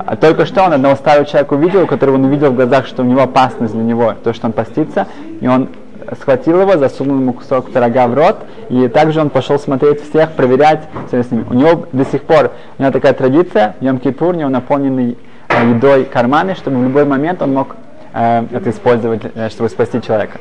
а 0.06 0.16
только 0.16 0.46
что 0.46 0.64
он 0.64 0.74
одного 0.74 0.96
старого 0.96 1.26
человека 1.26 1.54
увидел, 1.54 1.88
которого 1.88 2.16
он 2.16 2.26
увидел 2.26 2.52
в 2.52 2.56
глазах, 2.56 2.86
что 2.86 3.02
у 3.02 3.06
него 3.06 3.22
опасность 3.22 3.74
для 3.74 3.84
него, 3.84 4.14
то, 4.24 4.34
что 4.34 4.48
он 4.48 4.54
постится, 4.54 5.08
и 5.42 5.48
он 5.48 5.70
схватил 6.16 6.62
его, 6.62 6.78
засунул 6.78 7.18
ему 7.18 7.34
кусок 7.34 7.72
пирога 7.72 8.08
в 8.08 8.14
рот, 8.14 8.38
и 8.70 8.88
также 8.88 9.22
он 9.22 9.30
пошел 9.30 9.60
смотреть 9.60 10.02
всех, 10.10 10.32
проверять 10.32 10.82
все 11.08 11.24
с 11.24 11.32
ними. 11.32 11.46
У 11.50 11.54
него 11.54 11.88
до 11.92 12.06
сих 12.06 12.24
пор, 12.24 12.52
у 12.78 12.82
него 12.82 12.92
такая 12.92 13.14
традиция, 13.14 13.76
в 13.80 13.84
Йом-Кипур, 13.84 14.30
у 14.30 14.34
него 14.34 14.50
наполненный 14.50 15.18
э, 15.48 15.70
едой 15.70 16.06
карманы, 16.06 16.56
чтобы 16.56 16.78
в 16.78 16.84
любой 16.84 17.06
момент 17.06 17.42
он 17.42 17.54
мог 17.54 17.76
э, 18.14 18.46
это 18.52 18.70
использовать, 18.70 19.22
э, 19.36 19.50
чтобы 19.50 19.70
спасти 19.70 20.02
человека. 20.02 20.40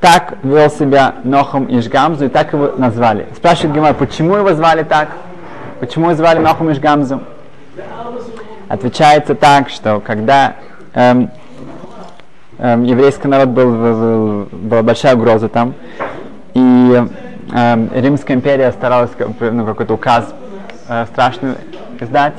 Так 0.00 0.38
вел 0.42 0.70
себя 0.70 1.16
Нохом 1.24 1.66
Ишгамзу, 1.66 2.24
и 2.24 2.28
так 2.28 2.52
его 2.54 2.72
назвали. 2.78 3.26
Спрашивает 3.36 3.74
Гимар, 3.74 3.94
почему 3.94 4.36
его 4.36 4.54
звали 4.54 4.82
так? 4.82 5.10
Почему 5.78 6.06
его 6.06 6.14
звали 6.14 6.38
Нохом 6.38 6.72
Ишгамзу? 6.72 7.20
Отвечается 8.68 9.34
так, 9.34 9.68
что 9.68 10.00
когда 10.00 10.54
эм, 10.94 11.30
эм, 12.60 12.84
еврейский 12.84 13.28
народ 13.28 13.48
был, 13.48 13.72
был, 13.72 14.48
была 14.52 14.82
большая 14.82 15.16
угроза 15.16 15.48
там, 15.48 15.74
и 16.54 17.04
эм, 17.52 17.90
Римская 17.94 18.36
империя 18.36 18.70
старалась 18.72 19.10
ну, 19.40 19.66
какой-то 19.66 19.94
указ 19.94 20.32
э, 20.88 21.06
страшный 21.12 21.54
издать, 22.00 22.34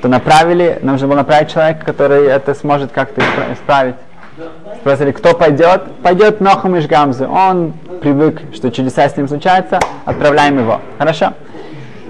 то 0.00 0.08
направили, 0.08 0.78
нам 0.82 0.98
же 0.98 1.06
было 1.06 1.16
направить 1.16 1.52
человека, 1.52 1.84
который 1.84 2.26
это 2.26 2.54
сможет 2.54 2.92
как-то 2.92 3.22
исправить. 3.52 3.96
Спросили, 4.80 5.12
кто 5.12 5.32
пойдет? 5.32 5.82
Пойдет 6.02 6.40
Нохам 6.40 6.76
Ишгамзу. 6.78 7.28
Он 7.28 7.72
привык, 8.02 8.42
что 8.52 8.70
чудеса 8.70 9.08
с 9.08 9.16
ним 9.16 9.28
случаются, 9.28 9.78
отправляем 10.04 10.58
его. 10.58 10.80
Хорошо? 10.98 11.32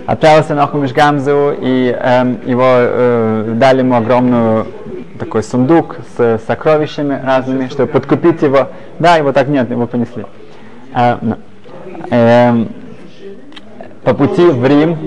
Отправился 0.07 0.55
Нохам 0.55 0.85
Ишгамзу, 0.85 1.55
и 1.61 1.97
эм, 1.97 2.41
его 2.47 2.65
э, 2.67 3.53
дали 3.57 3.81
ему 3.81 3.95
огромную 3.95 4.67
такой 5.19 5.43
сундук 5.43 5.97
с 6.17 6.41
сокровищами 6.47 7.21
разными, 7.25 7.69
чтобы 7.69 7.93
подкупить 7.93 8.43
его. 8.43 8.69
Да, 8.99 9.17
его 9.17 9.33
так 9.33 9.49
нет, 9.49 9.71
его 9.71 9.87
понесли. 9.87 10.25
А, 10.93 11.19
э, 12.11 12.67
по 14.03 14.15
пути 14.15 14.45
в 14.45 14.67
Рим, 14.67 14.99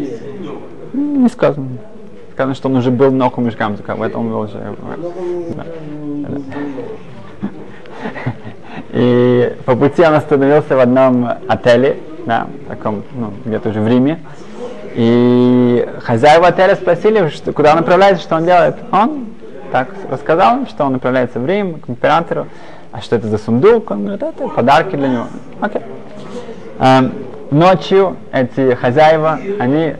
не 0.93 1.29
сказано, 1.29 1.67
сказано, 2.33 2.55
что 2.55 2.69
он 2.69 2.77
уже 2.77 2.91
был 2.91 3.11
Ноху 3.11 3.41
Мишгамзу, 3.41 3.83
как 3.83 3.99
это 3.99 4.17
он 4.17 4.31
уже. 4.33 4.75
Да. 5.55 5.65
И 8.91 9.55
по 9.65 9.75
пути 9.75 10.03
он 10.03 10.13
остановился 10.13 10.75
в 10.75 10.79
одном 10.79 11.27
отеле, 11.47 11.97
да, 12.25 12.47
таком, 12.67 13.03
ну, 13.13 13.33
где-то 13.45 13.69
уже 13.69 13.81
в 13.81 13.87
Риме. 13.87 14.19
И 14.95 15.87
хозяева 16.01 16.47
отеля 16.47 16.75
спросили, 16.75 17.29
что, 17.29 17.53
куда 17.53 17.71
он 17.71 17.77
направляется, 17.77 18.23
что 18.23 18.35
он 18.35 18.45
делает. 18.45 18.75
Он 18.91 19.27
так 19.71 19.89
рассказал 20.09 20.57
им, 20.57 20.67
что 20.67 20.85
он 20.85 20.93
направляется 20.93 21.39
в 21.39 21.45
Рим 21.45 21.79
к 21.79 21.89
императору. 21.89 22.47
А 22.91 23.01
что 23.01 23.15
это 23.15 23.27
за 23.27 23.37
сундук? 23.37 23.91
Он 23.91 24.05
говорит, 24.05 24.23
это 24.23 24.47
подарки 24.47 24.95
для 24.95 25.07
него. 25.07 25.25
Окей. 25.61 25.81
Эм, 26.79 27.13
ночью 27.51 28.17
эти 28.31 28.75
хозяева, 28.75 29.39
они 29.59 29.95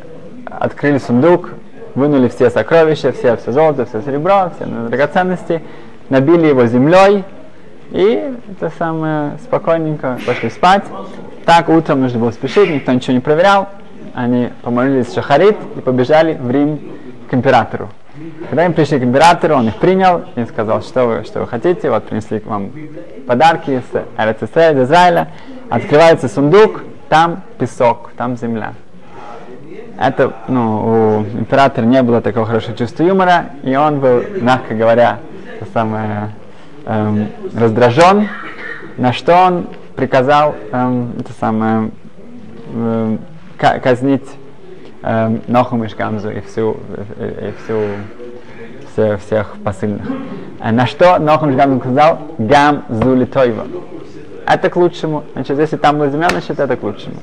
открыли 0.46 0.98
сундук, 0.98 1.50
вынули 1.96 2.28
все 2.28 2.50
сокровища, 2.50 3.12
все, 3.12 3.36
все 3.38 3.52
золото, 3.52 3.86
все 3.86 4.02
серебро, 4.02 4.52
все 4.56 4.66
драгоценности, 4.66 5.62
набили 6.10 6.48
его 6.48 6.66
землей 6.66 7.24
и 7.92 8.34
это 8.52 8.72
самое 8.78 9.38
спокойненько 9.44 10.20
пошли 10.26 10.50
спать. 10.50 10.84
Так 11.46 11.70
утром 11.70 12.02
нужно 12.02 12.20
было 12.20 12.32
спешить, 12.32 12.70
никто 12.70 12.92
ничего 12.92 13.14
не 13.14 13.22
проверял. 13.22 13.70
Они 14.14 14.50
помолились 14.62 15.14
шахарит 15.14 15.58
и 15.78 15.80
побежали 15.80 16.34
в 16.34 16.52
Рим 16.52 16.80
к 17.30 17.34
императору. 17.34 17.90
Когда 18.50 18.66
им 18.66 18.74
пришли 18.74 19.00
к 19.00 19.04
императору, 19.04 19.56
он 19.56 19.68
их 19.68 19.76
принял 19.76 20.24
и 20.36 20.46
сказал, 20.46 20.82
что 20.82 21.06
вы, 21.06 21.24
что 21.24 21.42
вы 21.42 21.48
хотите, 21.48 21.90
вот 21.90 22.06
принесли 22.06 22.40
вам 22.46 22.72
подарки 23.28 23.72
из 23.72 23.84
Израиля. 24.84 25.30
Открывается 25.70 26.28
сундук, 26.28 26.84
там 27.10 27.44
песок, 27.60 28.12
там 28.18 28.38
земля. 28.38 28.74
Это, 30.00 30.34
ну, 30.48 31.24
у 31.34 31.40
императора 31.40 31.86
не 31.86 32.02
было 32.04 32.22
такого 32.22 32.46
хорошего 32.46 32.78
чувства 32.78 33.04
юмора, 33.04 33.46
и 33.64 33.76
он 33.76 34.00
был, 34.00 34.24
мягко 34.40 34.76
говоря, 34.76 35.20
самое, 35.74 36.34
эм, 36.86 37.30
раздражен, 37.56 38.30
на 38.98 39.12
что 39.12 39.36
он 39.36 39.68
приказал 39.96 40.56
эм, 40.72 41.14
это 41.20 41.34
самое, 41.34 41.92
эм, 42.74 43.20
казнить 43.58 44.28
эм, 45.08 45.42
Ноху 45.48 45.76
Мишгамзу 45.76 46.30
и 46.30 46.42
всю, 46.42 46.78
и 47.18 47.54
всю 47.64 47.82
все, 48.92 49.18
всех 49.18 49.56
посыльных. 49.64 50.08
А 50.60 50.72
на 50.72 50.88
что 50.88 51.18
Ноху 51.20 51.46
Мишгамзу 51.46 51.80
сказал 51.80 52.20
Гам 52.38 52.84
Зули 52.90 53.26
Тойва. 53.26 53.66
Это 54.46 54.70
к 54.70 54.76
лучшему. 54.76 55.24
Значит, 55.34 55.60
если 55.60 55.78
там 55.78 55.98
была 55.98 56.10
земля, 56.10 56.30
значит 56.30 56.60
это 56.60 56.76
к 56.76 56.84
лучшему. 56.84 57.18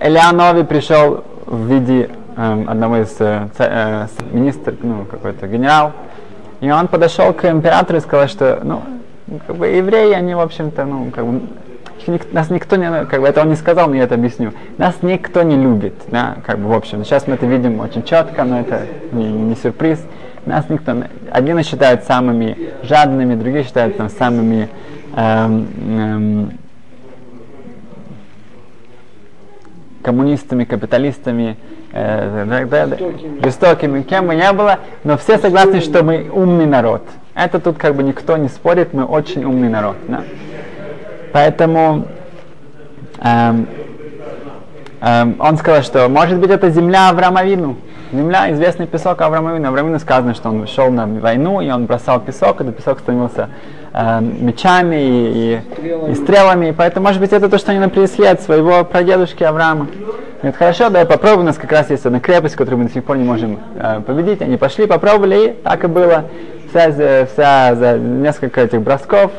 Элеонови 0.00 0.64
пришел 0.64 1.24
в 1.46 1.66
виде 1.66 2.10
эм, 2.36 2.68
одного 2.68 2.98
из 2.98 3.16
э, 3.20 3.48
э, 3.58 4.06
министров, 4.32 4.74
ну, 4.82 5.04
какой-то 5.04 5.46
генерал, 5.46 5.92
и 6.60 6.70
он 6.70 6.88
подошел 6.88 7.32
к 7.32 7.44
императору 7.44 7.98
и 7.98 8.00
сказал, 8.00 8.28
что, 8.28 8.60
ну, 8.64 8.82
как 9.46 9.56
бы 9.56 9.66
евреи, 9.66 10.12
они, 10.12 10.34
в 10.34 10.40
общем-то, 10.40 10.84
ну, 10.84 11.10
как 11.14 11.26
бы, 11.26 11.42
нас 12.32 12.50
никто 12.50 12.76
не, 12.76 13.04
как 13.06 13.20
бы 13.20 13.26
это 13.26 13.42
он 13.42 13.48
не 13.48 13.56
сказал, 13.56 13.88
но 13.88 13.96
я 13.96 14.04
это 14.04 14.14
объясню. 14.14 14.52
Нас 14.78 14.96
никто 15.02 15.42
не 15.42 15.56
любит, 15.56 15.94
да, 16.08 16.36
как 16.44 16.58
бы 16.58 16.68
в 16.68 16.72
общем. 16.72 17.04
Сейчас 17.04 17.26
мы 17.26 17.34
это 17.34 17.46
видим 17.46 17.80
очень 17.80 18.02
четко, 18.02 18.44
но 18.44 18.60
это 18.60 18.86
не, 19.12 19.30
не 19.30 19.56
сюрприз. 19.56 20.00
Нас 20.44 20.68
никто, 20.68 20.94
одни 21.32 21.62
считают 21.62 22.04
самыми 22.04 22.70
жадными, 22.82 23.34
другие 23.34 23.64
считают 23.64 23.96
там 23.96 24.08
самыми 24.08 24.68
эм, 25.16 25.68
эм, 25.88 26.50
коммунистами, 30.02 30.62
капиталистами, 30.64 31.56
э, 31.92 32.66
да, 32.70 32.96
жестокими, 33.42 34.02
кем 34.02 34.28
бы 34.28 34.36
ни 34.36 34.52
было, 34.54 34.78
но 35.02 35.16
все 35.16 35.38
согласны, 35.38 35.80
что 35.80 36.04
мы 36.04 36.30
умный 36.32 36.66
народ. 36.66 37.02
Это 37.34 37.58
тут 37.58 37.76
как 37.76 37.96
бы 37.96 38.04
никто 38.04 38.36
не 38.36 38.48
спорит, 38.48 38.94
мы 38.94 39.04
очень 39.04 39.44
умный 39.44 39.68
народ. 39.68 39.96
Да. 40.06 40.22
Поэтому 41.36 42.06
эм, 43.20 43.68
эм, 45.02 45.36
он 45.38 45.58
сказал, 45.58 45.82
что 45.82 46.08
может 46.08 46.38
быть 46.38 46.48
это 46.48 46.70
земля 46.70 47.10
Авраама 47.10 47.44
Вину. 47.44 47.76
Земля, 48.10 48.50
известный 48.52 48.86
песок 48.86 49.20
Авраама 49.20 49.52
Вину. 49.52 49.68
Авраам 49.68 49.88
Вину 49.88 49.98
сказано, 49.98 50.32
что 50.32 50.48
он 50.48 50.66
шел 50.66 50.90
на 50.90 51.06
войну, 51.06 51.60
и 51.60 51.68
он 51.68 51.84
бросал 51.84 52.20
песок, 52.20 52.62
этот 52.62 52.78
песок 52.78 53.00
становился 53.00 53.50
э, 53.92 54.20
мечами 54.22 54.96
и, 54.96 55.60
и, 55.82 56.12
и 56.12 56.14
стрелами. 56.14 56.70
И 56.70 56.72
поэтому, 56.72 57.06
может 57.06 57.20
быть, 57.20 57.34
это 57.34 57.50
то, 57.50 57.58
что 57.58 57.70
они 57.72 57.86
принесли 57.88 58.24
от 58.24 58.40
своего 58.40 58.82
прадедушки 58.84 59.44
Авраама. 59.44 59.88
Говорит, 60.38 60.56
хорошо, 60.56 60.84
давай 60.88 61.04
попробуем. 61.04 61.40
У 61.42 61.48
нас 61.48 61.58
как 61.58 61.70
раз 61.70 61.90
есть 61.90 62.06
одна 62.06 62.18
крепость, 62.18 62.56
которую 62.56 62.78
мы 62.78 62.88
до 62.88 62.94
сих 62.94 63.04
пор 63.04 63.18
не 63.18 63.24
можем 63.24 63.60
э, 63.74 64.00
победить. 64.00 64.40
Они 64.40 64.56
пошли, 64.56 64.86
попробовали, 64.86 65.48
и 65.48 65.52
так 65.52 65.84
и 65.84 65.86
было. 65.86 66.24
Вся, 66.70 67.26
вся 67.26 67.74
за 67.74 67.98
несколько 67.98 68.62
этих 68.62 68.80
бросков 68.80 69.32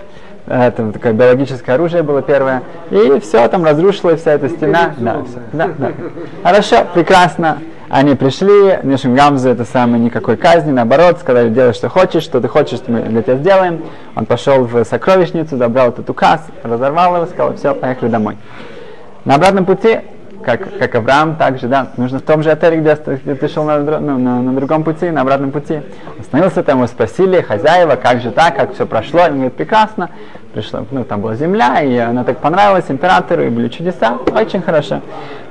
это 0.48 0.92
такое 0.92 1.14
биологическое 1.14 1.76
оружие 1.76 2.04
было 2.04 2.22
первое, 2.22 2.64
и 2.90 3.20
все 3.20 3.48
там 3.48 3.66
разрушилось, 3.66 4.22
вся 4.22 4.32
эта 4.32 4.50
стена. 4.50 4.94
Да, 4.98 5.24
все, 5.24 5.40
да, 5.54 5.70
да. 5.78 5.92
Хорошо, 6.44 6.86
прекрасно. 6.94 7.60
Они 7.90 8.16
пришли, 8.16 8.80
Нишим 8.84 9.16
Гамзу 9.16 9.48
это 9.50 9.64
самое 9.64 10.04
никакой 10.04 10.36
казни, 10.36 10.72
наоборот, 10.72 11.20
сказали, 11.20 11.50
делай 11.50 11.74
что 11.74 11.88
хочешь, 11.88 12.24
что 12.24 12.42
ты 12.42 12.50
хочешь, 12.50 12.82
мы 12.88 13.02
для 13.02 13.22
тебя 13.22 13.38
сделаем. 13.38 13.82
Он 14.16 14.26
пошел 14.26 14.66
в 14.66 14.84
сокровищницу, 14.84 15.56
забрал 15.56 15.90
этот 15.90 16.10
указ, 16.10 16.46
разорвал 16.64 17.16
его, 17.16 17.26
сказал, 17.28 17.56
все, 17.56 17.74
поехали 17.74 18.10
домой. 18.10 18.38
На 19.24 19.36
обратном 19.36 19.66
пути 19.66 20.00
как, 20.44 20.78
как 20.78 20.96
Авраам, 20.96 21.36
также, 21.36 21.68
да, 21.68 21.90
нужно 21.98 22.20
в 22.20 22.22
том 22.22 22.44
же 22.44 22.52
отеле, 22.52 22.78
где, 22.78 22.96
где 22.96 23.36
ты 23.36 23.48
шел 23.48 23.64
на, 23.64 23.80
ну, 23.80 24.18
на, 24.18 24.42
на 24.42 24.54
другом 24.54 24.84
пути, 24.84 25.10
на 25.10 25.22
обратном 25.22 25.52
пути. 25.52 25.82
Остановился 26.20 26.64
там, 26.64 26.78
его 26.78 26.88
спросили, 26.88 27.42
хозяева, 27.42 27.96
как 27.96 28.22
же 28.22 28.32
так, 28.32 28.56
как 28.56 28.74
все 28.74 28.86
прошло, 28.86 29.22
он 29.24 29.34
говорит, 29.34 29.54
прекрасно, 29.54 30.10
пришло, 30.54 30.86
ну, 30.92 31.04
там 31.04 31.22
была 31.22 31.36
земля, 31.36 31.82
и 31.82 31.98
она 31.98 32.24
так 32.24 32.38
понравилась 32.38 32.86
императору, 32.90 33.44
и 33.44 33.50
были 33.50 33.68
чудеса, 33.68 34.18
очень 34.34 34.62
хорошо. 34.62 35.02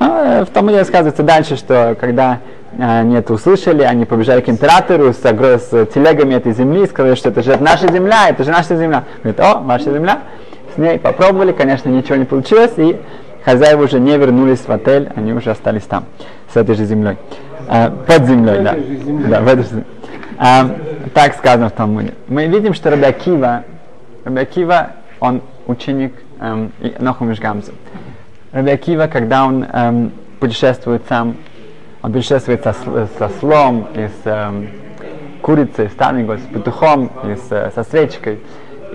Э, 0.01 0.45
в 0.45 0.51
том 0.51 0.71
и 0.71 0.75
рассказывается 0.77 1.23
дальше, 1.23 1.57
что 1.57 1.97
когда 2.01 2.39
э, 2.73 3.01
они 3.01 3.17
это 3.17 3.33
услышали, 3.33 3.83
они 3.83 4.05
побежали 4.05 4.41
к 4.41 4.49
императору 4.49 5.13
с, 5.13 5.19
с 5.23 5.87
телегами 5.93 6.35
этой 6.35 6.53
земли, 6.53 6.85
и 6.85 6.87
сказали, 6.87 7.15
что 7.15 7.29
это 7.29 7.43
же 7.43 7.57
наша 7.59 7.93
земля, 7.93 8.29
это 8.29 8.45
же 8.45 8.51
наша 8.51 8.77
земля. 8.77 9.05
Говорит, 9.23 9.41
о, 9.41 9.59
ваша 9.59 9.93
земля. 9.93 10.21
С 10.75 10.79
ней 10.79 10.99
попробовали, 10.99 11.53
конечно, 11.53 11.89
ничего 11.89 12.17
не 12.17 12.25
получилось, 12.27 12.73
и 12.77 13.01
хозяева 13.47 13.85
уже 13.85 14.01
не 14.01 14.19
вернулись 14.19 14.59
в 14.67 14.71
отель, 14.71 15.09
они 15.15 15.33
уже 15.33 15.53
остались 15.53 15.85
там, 15.85 16.05
с 16.53 16.57
этой 16.57 16.75
же 16.75 16.85
землей. 16.85 17.17
А, 17.69 17.91
под 17.91 18.27
землей, 18.27 18.63
да. 18.63 18.75
да 19.29 19.41
в 19.41 19.49
этой 19.49 19.63
же 19.63 19.85
а, 20.37 20.69
так 21.15 21.35
сказано 21.37 21.69
в 21.69 21.73
Талмуде. 21.73 22.13
Мы 22.27 22.47
видим, 22.47 22.75
что 22.75 22.91
Рабиакива, 22.91 23.63
Рабиакива, 24.25 24.91
он 25.21 25.43
ученик 25.67 26.13
эм, 26.41 26.73
Ноху 26.99 27.25
Мишгамзу. 27.25 27.73
Рабиакива, 28.53 29.07
когда 29.07 29.47
он 29.47 29.65
эм, 29.65 30.13
путешествует 30.41 31.03
сам, 31.09 31.37
он 32.03 32.13
путешествует 32.13 32.65
со, 32.65 32.75
со 33.19 33.29
слом 33.39 33.89
и 33.95 34.09
с 34.09 34.27
эм, 34.27 34.69
курицей, 35.41 35.89
с 35.89 35.93
танигой, 35.93 36.39
с 36.39 36.43
петухом 36.43 37.11
и 37.25 37.37
с, 37.37 37.73
со 37.75 37.85
свечкой. 37.85 38.41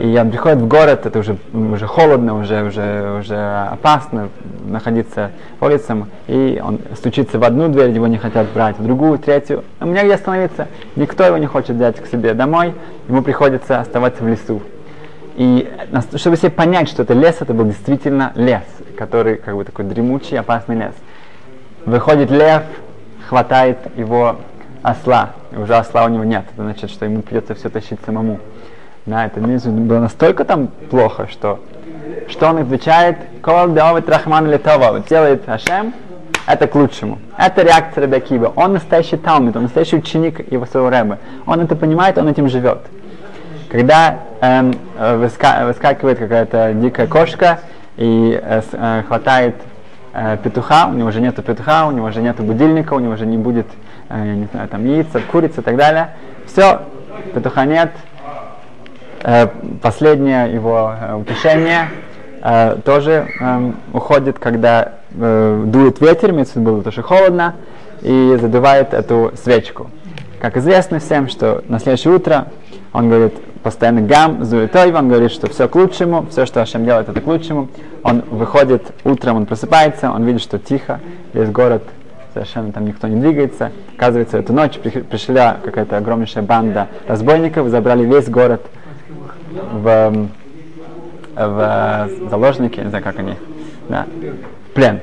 И 0.02 0.18
он 0.18 0.32
приходит 0.32 0.58
в 0.58 0.68
город, 0.68 1.06
это 1.06 1.20
уже, 1.20 1.38
уже 1.54 1.86
холодно, 1.86 2.36
уже, 2.36 2.64
уже, 2.64 3.20
уже 3.20 3.38
опасно 3.72 4.30
находиться 4.66 5.30
улицам, 5.60 6.10
и 6.28 6.60
он 6.64 6.80
стучится 6.96 7.38
в 7.38 7.44
одну 7.44 7.68
дверь, 7.68 7.92
его 7.92 8.08
не 8.08 8.18
хотят 8.18 8.48
брать, 8.52 8.80
в 8.80 8.84
другую, 8.84 9.20
третью. 9.20 9.64
У 9.80 9.86
меня 9.86 10.04
где 10.04 10.16
остановиться? 10.16 10.68
Никто 10.96 11.24
его 11.24 11.38
не 11.38 11.46
хочет 11.46 11.76
взять 11.76 12.02
к 12.02 12.08
себе 12.08 12.34
домой, 12.34 12.74
ему 13.08 13.22
приходится 13.22 13.80
оставаться 13.80 14.24
в 14.24 14.28
лесу. 14.28 14.64
И 15.36 15.72
чтобы 16.16 16.36
себе 16.36 16.50
понять, 16.50 16.90
что 16.90 17.04
это 17.04 17.14
лес, 17.14 17.38
это 17.40 17.54
был 17.54 17.66
действительно 17.66 18.32
лес, 18.34 18.64
который 18.98 19.36
как 19.36 19.56
бы 19.56 19.64
такой 19.64 19.86
дремучий, 19.86 20.40
опасный 20.40 20.78
лес. 20.78 20.96
Выходит 21.86 22.32
лев, 22.32 22.64
хватает 23.30 23.78
его 23.96 24.38
осла, 24.82 25.34
и 25.52 25.58
уже 25.58 25.76
осла 25.76 26.06
у 26.06 26.10
него 26.10 26.24
нет, 26.24 26.46
это 26.52 26.64
значит, 26.64 26.90
что 26.90 27.06
ему 27.06 27.22
придется 27.22 27.54
все 27.54 27.70
тащить 27.70 28.00
самому. 28.04 28.40
Да, 29.06 29.26
это 29.26 29.40
было 29.40 30.00
настолько 30.00 30.46
там 30.46 30.68
плохо, 30.90 31.28
что 31.30 31.60
что 32.28 32.50
он 32.50 32.58
отвечает, 32.58 33.18
Кол 33.42 33.74
Деовит 33.74 34.10
Рахман 34.10 34.50
Литова, 34.50 35.00
делает 35.02 35.48
Ашем, 35.48 35.94
это 36.48 36.68
к 36.68 36.76
лучшему. 36.76 37.20
Это 37.38 37.62
реакция 37.62 38.04
Рабиакива. 38.04 38.52
Он 38.56 38.74
настоящий 38.74 39.18
талмит, 39.18 39.56
он 39.56 39.64
настоящий 39.64 39.98
ученик 39.98 40.52
его 40.52 40.66
своего 40.66 40.90
рэба. 40.90 41.20
Он 41.46 41.60
это 41.60 41.76
понимает, 41.76 42.18
он 42.18 42.28
этим 42.28 42.50
живет. 42.50 42.80
Когда 43.70 44.20
эм, 44.42 44.74
выска, 44.98 45.64
выскакивает 45.66 46.20
какая-то 46.20 46.74
дикая 46.74 47.08
кошка 47.08 47.60
и 47.96 48.40
э, 48.42 48.62
э, 48.72 49.04
хватает 49.08 49.56
э, 50.14 50.38
петуха, 50.44 50.88
у 50.88 50.94
него 50.94 51.10
уже 51.10 51.22
нету 51.22 51.42
петуха, 51.42 51.88
у 51.88 51.92
него 51.92 52.08
уже 52.08 52.22
нету 52.22 52.44
будильника, 52.44 52.94
у 52.96 53.00
него 53.00 53.14
уже 53.14 53.26
не 53.26 53.38
будет, 53.38 53.68
э, 54.10 54.34
не 54.34 54.46
знаю, 54.52 54.68
там 54.68 54.86
яица, 54.86 55.22
курицы 55.32 55.62
и 55.62 55.64
так 55.64 55.78
далее. 55.78 56.10
Все, 56.48 56.82
петуха 57.34 57.66
нет, 57.66 57.92
последнее 59.82 60.54
его 60.54 60.94
э, 61.00 61.16
утешение 61.16 61.90
э, 62.42 62.78
тоже 62.84 63.28
э, 63.40 63.72
уходит, 63.94 64.40
когда 64.40 64.94
э, 65.14 65.64
дует 65.68 66.02
ветер, 66.02 66.32
имеется 66.32 66.54
в 66.54 66.62
виду, 66.62 66.82
тоже 66.82 67.02
холодно, 67.02 67.56
и 68.02 68.38
задувает 68.40 68.94
эту 68.94 69.32
свечку. 69.42 69.90
Как 70.40 70.58
известно 70.58 71.00
всем, 71.00 71.28
что 71.28 71.64
на 71.68 71.80
следующее 71.80 72.16
утро 72.16 72.48
он 72.94 73.10
говорит 73.10 73.34
постоянно 73.62 74.02
гам, 74.02 74.44
зуетой, 74.44 74.92
он 74.92 75.08
говорит, 75.08 75.32
что 75.32 75.48
все 75.48 75.68
к 75.68 75.76
лучшему, 75.76 76.26
все, 76.32 76.46
что 76.46 76.62
Ашем 76.62 76.84
делает, 76.84 77.10
это 77.10 77.22
к 77.22 77.28
лучшему. 77.28 77.70
Он 78.04 78.24
выходит 78.30 78.92
утром, 79.04 79.38
он 79.38 79.46
просыпается, 79.46 80.12
он 80.12 80.24
видит, 80.24 80.42
что 80.42 80.58
тихо, 80.58 81.00
весь 81.34 81.50
город 81.50 81.84
совершенно 82.34 82.72
там 82.72 82.86
никто 82.86 83.08
не 83.08 83.20
двигается. 83.20 83.72
Оказывается, 83.96 84.38
эту 84.38 84.54
ночь 84.54 84.80
пришла 84.80 85.58
какая-то 85.64 85.98
огромнейшая 85.98 86.44
банда 86.44 86.88
разбойников, 87.08 87.68
забрали 87.70 88.06
весь 88.06 88.30
город, 88.30 88.62
в, 89.74 90.28
в 91.36 92.10
заложники, 92.30 92.80
не 92.80 92.90
знаю, 92.90 93.04
как 93.04 93.20
они, 93.20 93.36
да, 93.90 94.06
плен. 94.74 95.00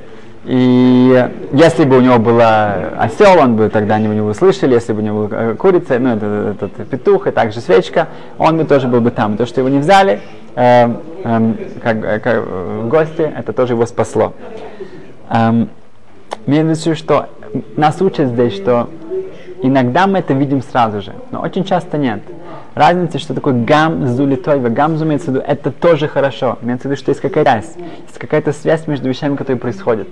И 0.48 1.30
если 1.52 1.84
бы 1.84 1.98
у 1.98 2.00
него 2.00 2.18
был 2.18 2.40
осел, 2.40 3.38
он 3.38 3.56
бы 3.56 3.68
тогда 3.68 3.96
они 3.96 4.08
бы 4.08 4.14
не 4.14 4.22
услышали, 4.22 4.72
если 4.72 4.94
бы 4.94 5.00
у 5.00 5.04
него 5.04 5.26
была 5.26 5.54
курица, 5.54 5.98
ну, 5.98 6.16
этот, 6.16 6.62
этот 6.62 6.88
петух 6.88 7.26
и 7.26 7.32
также 7.32 7.61
свечка, 7.61 8.08
он 8.38 8.56
бы 8.56 8.64
тоже 8.64 8.88
был 8.88 9.02
бы 9.02 9.11
там. 9.11 9.37
То, 9.37 9.44
что 9.44 9.61
его 9.61 9.68
не 9.68 9.78
взяли 9.78 10.20
э, 10.54 10.94
э, 11.24 11.52
как, 11.82 12.22
как 12.22 12.46
в 12.46 12.88
гости, 12.88 13.20
это 13.20 13.52
тоже 13.52 13.74
его 13.74 13.84
спасло. 13.84 14.32
Э, 15.28 15.66
имеется 16.46 16.82
в 16.82 16.87
виду, 16.87 16.96
что 16.96 17.28
нас 17.76 18.00
учат 18.00 18.28
здесь, 18.28 18.54
что 18.54 18.88
иногда 19.62 20.07
мы 20.07 20.18
это 20.18 20.35
видим 20.35 20.62
сразу 20.62 21.01
же, 21.03 21.14
но 21.31 21.40
очень 21.40 21.64
часто 21.64 21.99
нет 21.99 22.21
разница, 22.79 23.18
что 23.18 23.35
такое 23.35 23.55
гам 23.55 24.07
зулитойва. 24.07 24.68
Гам 24.68 24.97
имеется 25.03 25.31
в 25.31 25.35
виду, 25.35 25.44
это 25.47 25.73
тоже 25.73 26.07
хорошо. 26.07 26.59
Имеется 26.62 26.88
в 26.88 26.90
виду, 26.90 26.99
что 26.99 27.11
есть 27.11 27.21
какая-то 27.21 27.51
связь. 27.51 27.77
Есть 28.07 28.18
какая-то 28.18 28.53
связь 28.53 28.87
между 28.87 29.09
вещами, 29.09 29.37
которые 29.37 29.59
происходят. 29.59 30.09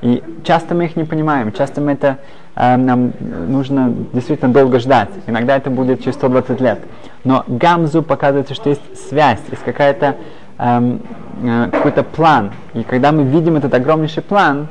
И 0.00 0.22
часто 0.44 0.74
мы 0.74 0.84
их 0.84 0.96
не 0.96 1.04
понимаем. 1.04 1.50
Часто 1.52 1.80
мы 1.80 1.92
это, 1.92 2.18
э, 2.54 2.76
нам 2.76 3.12
нужно 3.48 3.92
действительно 4.12 4.52
долго 4.52 4.78
ждать. 4.78 5.08
Иногда 5.26 5.56
это 5.56 5.70
будет 5.70 6.02
через 6.02 6.14
120 6.14 6.60
лет. 6.60 6.78
Но 7.24 7.44
гамзу 7.48 8.02
показывается, 8.02 8.54
что 8.54 8.70
есть 8.70 9.08
связь, 9.08 9.40
есть 9.50 9.64
какая-то 9.64 10.16
эм, 10.58 11.00
э, 11.42 11.68
какой-то 11.72 12.04
план. 12.04 12.52
И 12.74 12.84
когда 12.84 13.10
мы 13.10 13.24
видим 13.24 13.56
этот 13.56 13.74
огромнейший 13.74 14.22
план, 14.22 14.68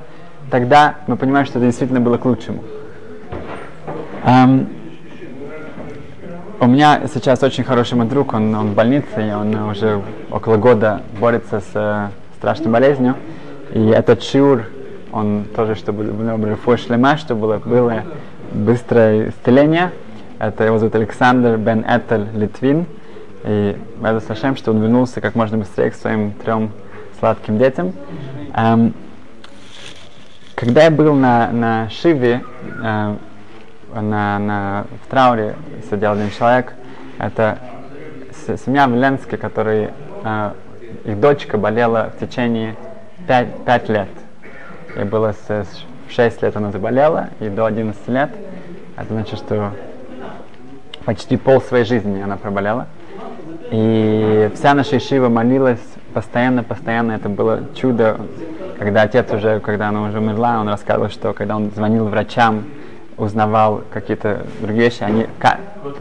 тогда 0.50 0.96
мы 1.08 1.18
понимаем, 1.18 1.46
что 1.46 1.60
это 1.60 1.66
действительно 1.66 2.00
было 2.00 2.18
к 2.18 2.26
лучшему. 2.26 2.64
Эм, 4.26 4.70
у 6.62 6.66
меня 6.66 7.02
сейчас 7.14 7.44
очень 7.44 7.66
хороший 7.66 7.96
мой 7.96 8.08
друг, 8.08 8.34
он, 8.34 8.56
он 8.56 8.72
в 8.72 8.74
больнице, 8.74 9.28
и 9.28 9.34
он 9.34 9.54
уже 9.54 10.02
около 10.32 10.56
года 10.56 11.02
борется 11.20 11.60
с 11.60 11.72
э, 11.74 12.08
страшной 12.38 12.72
болезнью. 12.72 13.16
И 13.74 13.86
этот 13.88 14.24
шиур, 14.24 14.64
он 15.12 15.46
тоже, 15.54 15.76
чтобы 15.76 16.06
было 16.06 16.78
шлема, 16.78 17.18
чтобы 17.18 17.42
было, 17.42 17.58
было 17.58 18.04
быстрое 18.54 19.30
исцеление. 19.30 19.92
Это 20.40 20.64
его 20.64 20.78
зовут 20.78 20.96
Александр 20.96 21.58
Бен 21.58 21.86
Этель 21.86 22.28
Литвин. 22.34 22.86
И 23.44 23.76
это 24.02 24.22
Сашем, 24.22 24.56
что 24.56 24.72
он 24.72 24.82
вернулся 24.82 25.20
как 25.20 25.36
можно 25.36 25.58
быстрее 25.58 25.92
к 25.92 25.96
своим 25.96 26.32
трем 26.32 26.72
сладким 27.20 27.58
детям. 27.58 27.92
Эм, 28.56 28.94
когда 30.56 30.84
я 30.84 30.92
был 30.92 31.14
на, 31.14 31.52
на 31.52 31.90
Шиве, 31.90 32.42
э, 32.82 33.16
на, 34.02 34.40
на, 34.40 34.86
в 35.04 35.10
трауре 35.10 35.56
сидел 35.90 36.14
один 36.14 36.30
человек. 36.32 36.74
Это 37.20 37.60
семья 38.66 38.88
Веленская, 38.88 39.38
который 39.38 39.90
э, 40.24 40.52
их 41.06 41.20
дочка 41.20 41.58
болела 41.58 42.12
в 42.16 42.20
течение 42.20 42.76
5, 43.28 43.66
5 43.66 43.90
лет. 43.90 44.10
И 44.96 45.04
было 45.04 45.34
с 45.48 45.66
6 46.10 46.42
лет 46.42 46.56
она 46.56 46.72
заболела, 46.72 47.30
и 47.40 47.50
до 47.50 47.66
11 47.66 48.08
лет. 48.08 48.30
Это 48.96 49.14
значит, 49.14 49.40
что 49.40 49.72
почти 51.06 51.38
пол 51.38 51.62
своей 51.62 51.86
жизни 51.86 52.22
она 52.22 52.38
проболела. 52.38 52.88
И 53.72 54.52
вся 54.56 54.74
наша 54.74 54.98
Ишива 54.98 55.30
молилась 55.30 55.82
постоянно, 56.14 56.64
постоянно. 56.64 57.14
Это 57.14 57.30
было 57.30 57.62
чудо, 57.76 58.18
когда 58.78 59.04
отец 59.04 59.32
уже, 59.32 59.60
когда 59.60 59.90
она 59.90 60.04
уже 60.04 60.20
умерла, 60.20 60.60
он 60.60 60.70
рассказывал, 60.70 61.10
что 61.10 61.34
когда 61.34 61.56
он 61.56 61.72
звонил 61.72 62.06
врачам, 62.06 62.66
узнавал 63.18 63.84
какие-то 63.92 64.46
другие 64.62 64.86
вещи, 64.86 65.04
они, 65.04 65.28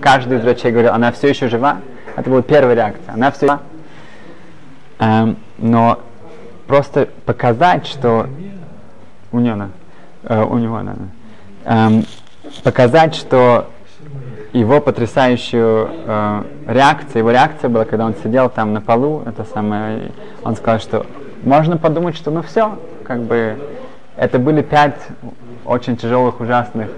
каждый 0.00 0.38
из 0.38 0.42
врачей 0.42 0.70
говорил, 0.70 0.92
она 0.92 1.12
все 1.12 1.28
еще 1.28 1.48
жива. 1.48 1.78
Это 2.16 2.28
была 2.28 2.42
первая 2.42 2.74
реакция. 2.74 3.14
Она 3.14 3.30
все 3.30 3.46
жива. 3.46 3.60
Эм, 4.98 5.36
но 5.58 6.00
просто 6.66 7.08
показать, 7.26 7.86
что 7.86 8.28
у 9.32 9.40
нее, 9.40 9.70
э, 10.24 10.42
у 10.42 10.58
него, 10.58 10.80
наверное, 10.80 11.08
эм, 11.64 12.04
показать, 12.62 13.14
что 13.14 13.68
его 14.52 14.80
потрясающую 14.80 15.90
э, 15.90 16.42
реакцию, 16.66 17.18
его 17.18 17.30
реакция 17.30 17.70
была, 17.70 17.84
когда 17.84 18.04
он 18.04 18.14
сидел 18.22 18.50
там 18.50 18.74
на 18.74 18.80
полу, 18.80 19.22
это 19.24 19.44
самое, 19.44 20.12
он 20.44 20.54
сказал, 20.56 20.78
что 20.78 21.06
можно 21.42 21.78
подумать, 21.78 22.16
что 22.16 22.30
ну 22.30 22.42
все, 22.42 22.78
как 23.04 23.22
бы 23.22 23.58
это 24.16 24.38
были 24.38 24.62
пять 24.62 24.96
очень 25.64 25.96
тяжелых, 25.96 26.40
ужасных 26.40 26.88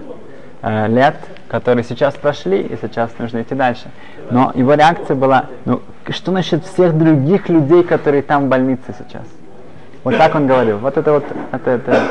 э, 0.61 0.87
лет, 0.87 1.15
которые 1.47 1.83
сейчас 1.83 2.15
прошли, 2.15 2.61
и 2.61 2.77
сейчас 2.81 3.11
нужно 3.19 3.41
идти 3.41 3.55
дальше. 3.55 3.89
Но 4.31 4.51
его 4.55 4.73
реакция 4.73 5.15
была, 5.15 5.45
ну 5.65 5.81
что 6.09 6.31
насчет 6.31 6.65
всех 6.65 6.97
других 6.97 7.49
людей, 7.49 7.83
которые 7.83 8.23
там 8.23 8.45
в 8.45 8.49
больнице 8.49 8.95
сейчас? 8.97 9.25
Вот 10.03 10.17
так 10.17 10.35
он 10.35 10.45
говорил. 10.45 10.77
Вот 10.77 10.97
это 10.97 11.13
вот, 11.13 11.25
это, 11.51 11.71
это, 11.71 12.03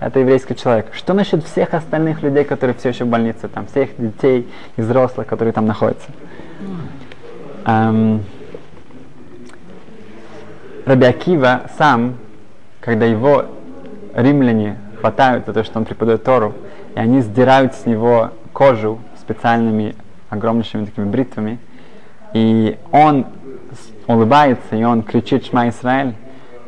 это 0.00 0.20
еврейский 0.20 0.56
человек. 0.56 0.86
Что 0.92 1.12
насчет 1.12 1.44
всех 1.44 1.74
остальных 1.74 2.22
людей, 2.22 2.44
которые 2.44 2.74
все 2.74 2.88
еще 2.88 3.04
в 3.04 3.08
больнице, 3.08 3.48
там, 3.48 3.66
всех 3.66 3.90
детей 3.98 4.48
и 4.76 4.80
взрослых, 4.80 5.26
которые 5.26 5.52
там 5.52 5.66
находятся? 5.66 6.08
Эм, 7.66 8.24
Раби 10.86 11.14
сам, 11.76 12.16
когда 12.80 13.04
его 13.06 13.44
римляне 14.14 14.78
хватают 15.02 15.46
за 15.46 15.52
то, 15.52 15.64
что 15.64 15.80
он 15.80 15.84
преподает 15.84 16.22
Тору, 16.22 16.54
и 16.94 16.98
они 16.98 17.22
сдирают 17.22 17.74
с 17.74 17.86
него 17.86 18.30
кожу 18.52 19.00
специальными 19.18 19.96
огромнейшими 20.30 20.84
такими 20.84 21.06
бритвами, 21.06 21.58
и 22.32 22.78
он 22.92 23.26
улыбается, 24.06 24.76
и 24.76 24.84
он 24.84 25.02
кричит 25.02 25.44
«Шма 25.44 25.68
Исраэль», 25.70 26.14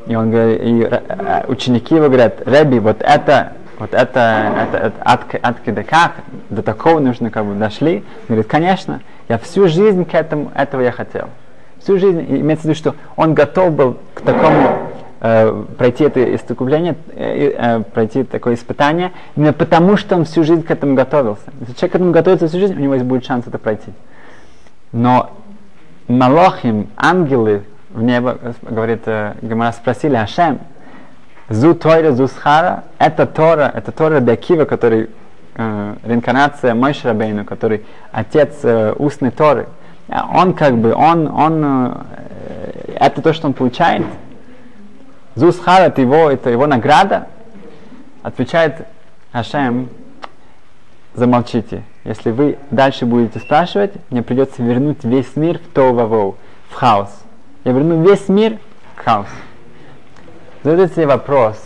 и 0.08 0.16
он 0.16 0.32
говорит, 0.32 0.60
и 0.62 0.82
э, 0.82 1.44
ученики 1.46 1.94
его 1.94 2.06
говорят, 2.06 2.42
Реби, 2.44 2.80
вот 2.80 3.02
это, 3.02 3.52
вот 3.78 3.94
это, 3.94 4.52
это, 4.58 4.76
это 4.78 5.02
от, 5.02 5.34
от 5.40 5.86
как, 5.86 6.14
до 6.50 6.62
такого 6.64 6.98
нужно, 6.98 7.30
как 7.30 7.46
бы 7.46 7.54
дошли. 7.54 7.98
Он 7.98 8.34
говорит, 8.34 8.48
конечно, 8.48 9.00
я 9.28 9.38
всю 9.38 9.68
жизнь 9.68 10.04
к 10.04 10.12
этому, 10.12 10.50
этого 10.56 10.80
я 10.80 10.90
хотел. 10.90 11.28
Всю 11.80 11.98
жизнь, 11.98 12.26
и 12.28 12.40
имеется 12.40 12.64
в 12.64 12.64
виду, 12.66 12.74
что 12.74 12.96
он 13.16 13.32
готов 13.34 13.72
был 13.72 13.98
к 14.14 14.22
такому 14.22 14.93
э, 15.24 15.64
пройти 15.78 16.04
это 16.04 16.34
искупление, 16.34 16.96
э, 17.16 17.54
э, 17.56 17.80
пройти 17.80 18.24
такое 18.24 18.54
испытание, 18.54 19.12
именно 19.36 19.54
потому, 19.54 19.96
что 19.96 20.16
он 20.16 20.26
всю 20.26 20.44
жизнь 20.44 20.62
к 20.62 20.70
этому 20.70 20.94
готовился. 20.94 21.44
Если 21.60 21.72
человек 21.72 21.92
к 21.92 21.94
этому 21.96 22.12
готовится 22.12 22.46
всю 22.46 22.58
жизнь, 22.58 22.74
у 22.74 22.78
него 22.78 22.94
есть 22.94 23.06
будет 23.06 23.24
шанс 23.24 23.46
это 23.46 23.58
пройти. 23.58 23.90
Но 24.92 25.30
Малохим, 26.08 26.88
ангелы, 26.96 27.62
в 27.90 28.02
небо, 28.02 28.38
говорит 28.62 29.02
э, 29.06 29.34
Гамара, 29.40 29.72
спросили 29.72 30.14
Ашем, 30.16 30.58
Зу 31.48 31.74
Тойра, 31.74 32.12
Зу 32.12 32.28
Схара, 32.28 32.84
это 32.98 33.24
Тора, 33.24 33.72
это 33.74 33.92
Тора 33.92 34.20
Бекива, 34.20 34.66
который 34.66 35.08
э, 35.54 35.94
реинкарнация 36.04 36.74
Мой 36.74 36.94
Рабейну, 37.02 37.46
который 37.46 37.86
отец 38.12 38.58
э, 38.62 38.92
устной 38.98 39.30
Торы. 39.30 39.68
А 40.08 40.28
он 40.34 40.52
как 40.52 40.76
бы, 40.76 40.92
он, 40.92 41.26
он, 41.28 42.04
это 42.94 43.22
то, 43.22 43.32
что 43.32 43.46
он 43.46 43.54
получает. 43.54 44.04
Зу 45.34 45.52
Схара, 45.52 45.84
это 45.84 46.00
его, 46.00 46.30
это 46.30 46.50
его 46.50 46.66
награда. 46.66 47.26
Отвечает 48.22 48.86
Ашем, 49.32 49.88
замолчите. 51.14 51.82
Если 52.04 52.30
вы 52.30 52.58
дальше 52.70 53.06
будете 53.06 53.40
спрашивать, 53.40 53.92
мне 54.10 54.22
придется 54.22 54.62
вернуть 54.62 55.04
весь 55.04 55.36
мир 55.36 55.58
в 55.58 55.74
Товавоу, 55.74 56.36
в 56.70 56.74
хаос. 56.74 57.10
Я 57.64 57.72
верну 57.72 58.02
весь 58.02 58.28
мир 58.28 58.58
к 58.94 59.02
хаосу. 59.02 59.30
Задайте 60.62 60.94
себе 60.94 61.06
вопрос. 61.06 61.58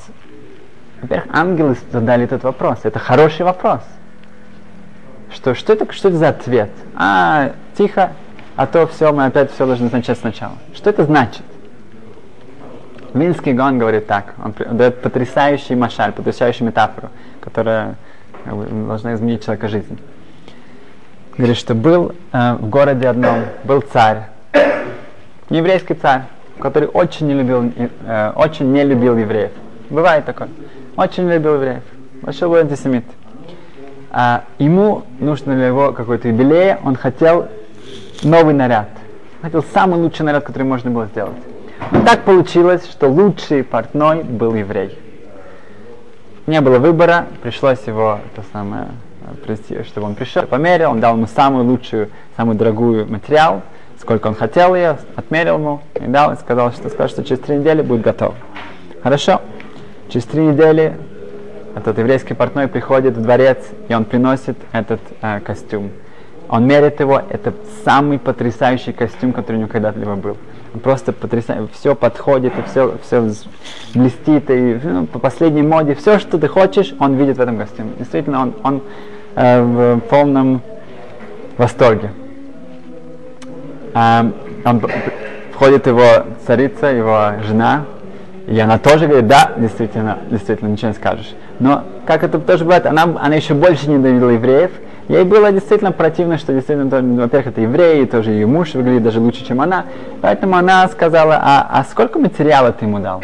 Во-первых, 1.03 1.29
ангелы 1.33 1.77
задали 1.93 2.25
этот 2.25 2.43
вопрос. 2.43 2.81
Это 2.83 2.99
хороший 2.99 3.45
вопрос. 3.45 3.83
Что, 5.33 5.55
что, 5.55 5.73
это, 5.73 5.93
что 5.93 6.09
это 6.09 6.17
за 6.17 6.29
ответ? 6.29 6.71
А, 6.95 7.53
тихо, 7.77 8.13
а 8.57 8.67
то 8.67 8.87
все, 8.87 9.13
мы 9.13 9.27
опять 9.27 9.53
все 9.53 9.67
должны 9.67 9.91
начать 9.91 10.19
сначала. 10.19 10.55
Что 10.75 10.91
это 10.91 11.05
значит? 11.05 11.43
Винский 13.19 13.53
Гон 13.53 13.79
говорит 13.79 14.07
так, 14.07 14.35
он 14.43 14.55
дает 14.77 15.03
потрясающий 15.03 15.75
машаль, 15.75 16.13
потрясающую 16.13 16.67
метафору, 16.67 17.11
которая 17.41 17.97
бы, 18.45 18.67
должна 18.87 19.15
изменить 19.15 19.45
человека 19.45 19.69
жизнь. 19.69 19.99
Говорит, 21.37 21.57
что 21.57 21.75
был 21.75 22.15
э, 22.33 22.55
в 22.55 22.69
городе 22.69 23.09
одном, 23.09 23.45
был 23.65 23.81
царь, 23.81 24.25
еврейский 25.51 25.95
царь, 25.95 26.23
который 26.61 26.89
очень 26.89 27.27
не 27.29 27.35
любил, 27.35 27.73
э, 27.77 28.33
очень 28.35 28.73
не 28.73 28.85
любил 28.85 29.17
евреев. 29.17 29.53
Бывает 29.91 30.25
такое. 30.25 30.49
Очень 30.97 31.27
не 31.27 31.35
любил 31.35 31.55
евреев. 31.55 31.83
Большой 32.23 32.49
был 32.49 32.57
антисемит. 32.57 33.05
А 34.11 34.45
ему 34.59 35.05
нужно 35.21 35.55
для 35.55 35.69
его 35.69 35.93
какой-то 35.93 36.29
юбилей, 36.29 36.77
он 36.83 36.97
хотел 36.97 37.49
новый 38.23 38.55
наряд. 38.55 38.89
Хотел 39.43 39.63
самый 39.63 40.01
лучший 40.01 40.25
наряд, 40.25 40.45
который 40.45 40.65
можно 40.65 40.91
было 40.91 41.07
сделать. 41.07 41.37
Так 41.91 42.25
получилось, 42.25 42.87
что 42.91 43.09
лучший 43.09 43.65
портной 43.65 44.23
был 44.23 44.55
еврей. 44.55 44.99
Не 46.47 46.61
было 46.61 46.79
выбора, 46.79 47.27
пришлось 47.43 47.83
его 47.87 48.21
то 48.35 48.43
самое, 48.53 48.89
чтобы 49.87 50.07
он 50.07 50.15
пришел, 50.15 50.43
померил, 50.45 50.91
он 50.91 51.01
дал 51.01 51.17
ему 51.17 51.27
самую 51.27 51.65
лучшую, 51.65 52.11
самую 52.37 52.57
дорогую 52.57 53.11
материал, 53.11 53.63
сколько 54.01 54.27
он 54.27 54.35
хотел 54.35 54.75
ее, 54.75 54.99
отмерил 55.17 55.55
ему 55.55 55.81
и 55.95 56.07
дал, 56.07 56.33
и 56.33 56.37
сказал, 56.37 56.73
что, 56.73 56.89
сказал, 56.89 57.09
что 57.09 57.25
через 57.25 57.41
три 57.41 57.57
недели 57.57 57.83
будет 57.83 58.03
готов. 58.03 58.35
Хорошо. 59.03 59.41
Через 60.09 60.25
три 60.25 60.43
недели 60.43 60.97
этот 61.75 61.99
еврейский 61.99 62.35
портной 62.35 62.69
приходит 62.69 63.17
в 63.17 63.23
дворец, 63.23 63.59
и 63.89 63.95
он 63.95 64.05
приносит 64.05 64.57
этот 64.73 65.01
э, 65.21 65.41
костюм. 65.41 65.91
Он 66.49 66.67
мерит 66.67 67.01
его, 67.01 67.21
это 67.29 67.53
самый 67.85 68.19
потрясающий 68.19 68.93
костюм, 68.93 69.33
который 69.33 69.57
у 69.57 69.59
него 69.61 69.69
когда-либо 69.69 70.17
был. 70.17 70.37
Просто 70.83 71.13
потрясающий, 71.13 71.69
все 71.73 71.95
подходит, 71.95 72.53
и 72.59 72.63
все, 72.71 72.99
все 73.03 73.31
блестит, 73.95 74.51
и 74.51 74.79
ну, 74.83 75.07
по 75.07 75.19
последней 75.19 75.63
моде, 75.63 75.95
все, 75.95 76.19
что 76.19 76.39
ты 76.39 76.47
хочешь, 76.49 76.95
он 76.99 77.15
видит 77.15 77.39
в 77.39 77.41
этом 77.41 77.57
костюме. 77.59 77.93
Действительно, 77.99 78.43
он, 78.43 78.55
он 78.63 78.83
э, 79.35 79.63
в 79.63 80.01
полном 80.11 80.61
восторге. 81.57 82.11
А, 83.95 84.31
он, 84.65 84.83
входит 85.53 85.87
его 85.87 86.27
царица, 86.47 86.87
его 86.87 87.33
жена, 87.47 87.85
и 88.47 88.59
она 88.61 88.79
тоже 88.79 89.07
говорит, 89.07 89.27
да, 89.27 89.53
действительно, 89.57 90.19
действительно, 90.31 90.69
ничего 90.69 90.89
не 90.89 90.95
скажешь. 90.95 91.35
Но, 91.59 91.85
как 92.07 92.23
это 92.23 92.39
тоже 92.39 92.65
бывает, 92.65 92.87
она, 92.87 93.03
она 93.03 93.35
еще 93.35 93.55
больше 93.55 93.91
ненавидела 93.91 94.31
евреев. 94.31 94.71
Ей 95.09 95.25
было 95.25 95.51
действительно 95.51 95.91
противно, 95.91 96.37
что 96.37 96.53
действительно, 96.53 96.91
во-первых, 97.23 97.49
это 97.49 97.63
евреи, 97.63 98.05
тоже 98.05 98.31
ее 98.31 98.47
муж 98.47 98.75
выглядит 98.75 99.03
даже 99.03 99.21
лучше, 99.21 99.45
чем 99.45 99.63
она. 99.63 99.87
Поэтому 100.21 100.57
она 100.57 100.87
сказала, 100.89 101.41
а, 101.43 101.67
а 101.71 101.85
сколько 101.85 102.19
материала 102.19 102.73
ты 102.73 102.85
ему 102.85 102.99
дал? 102.99 103.23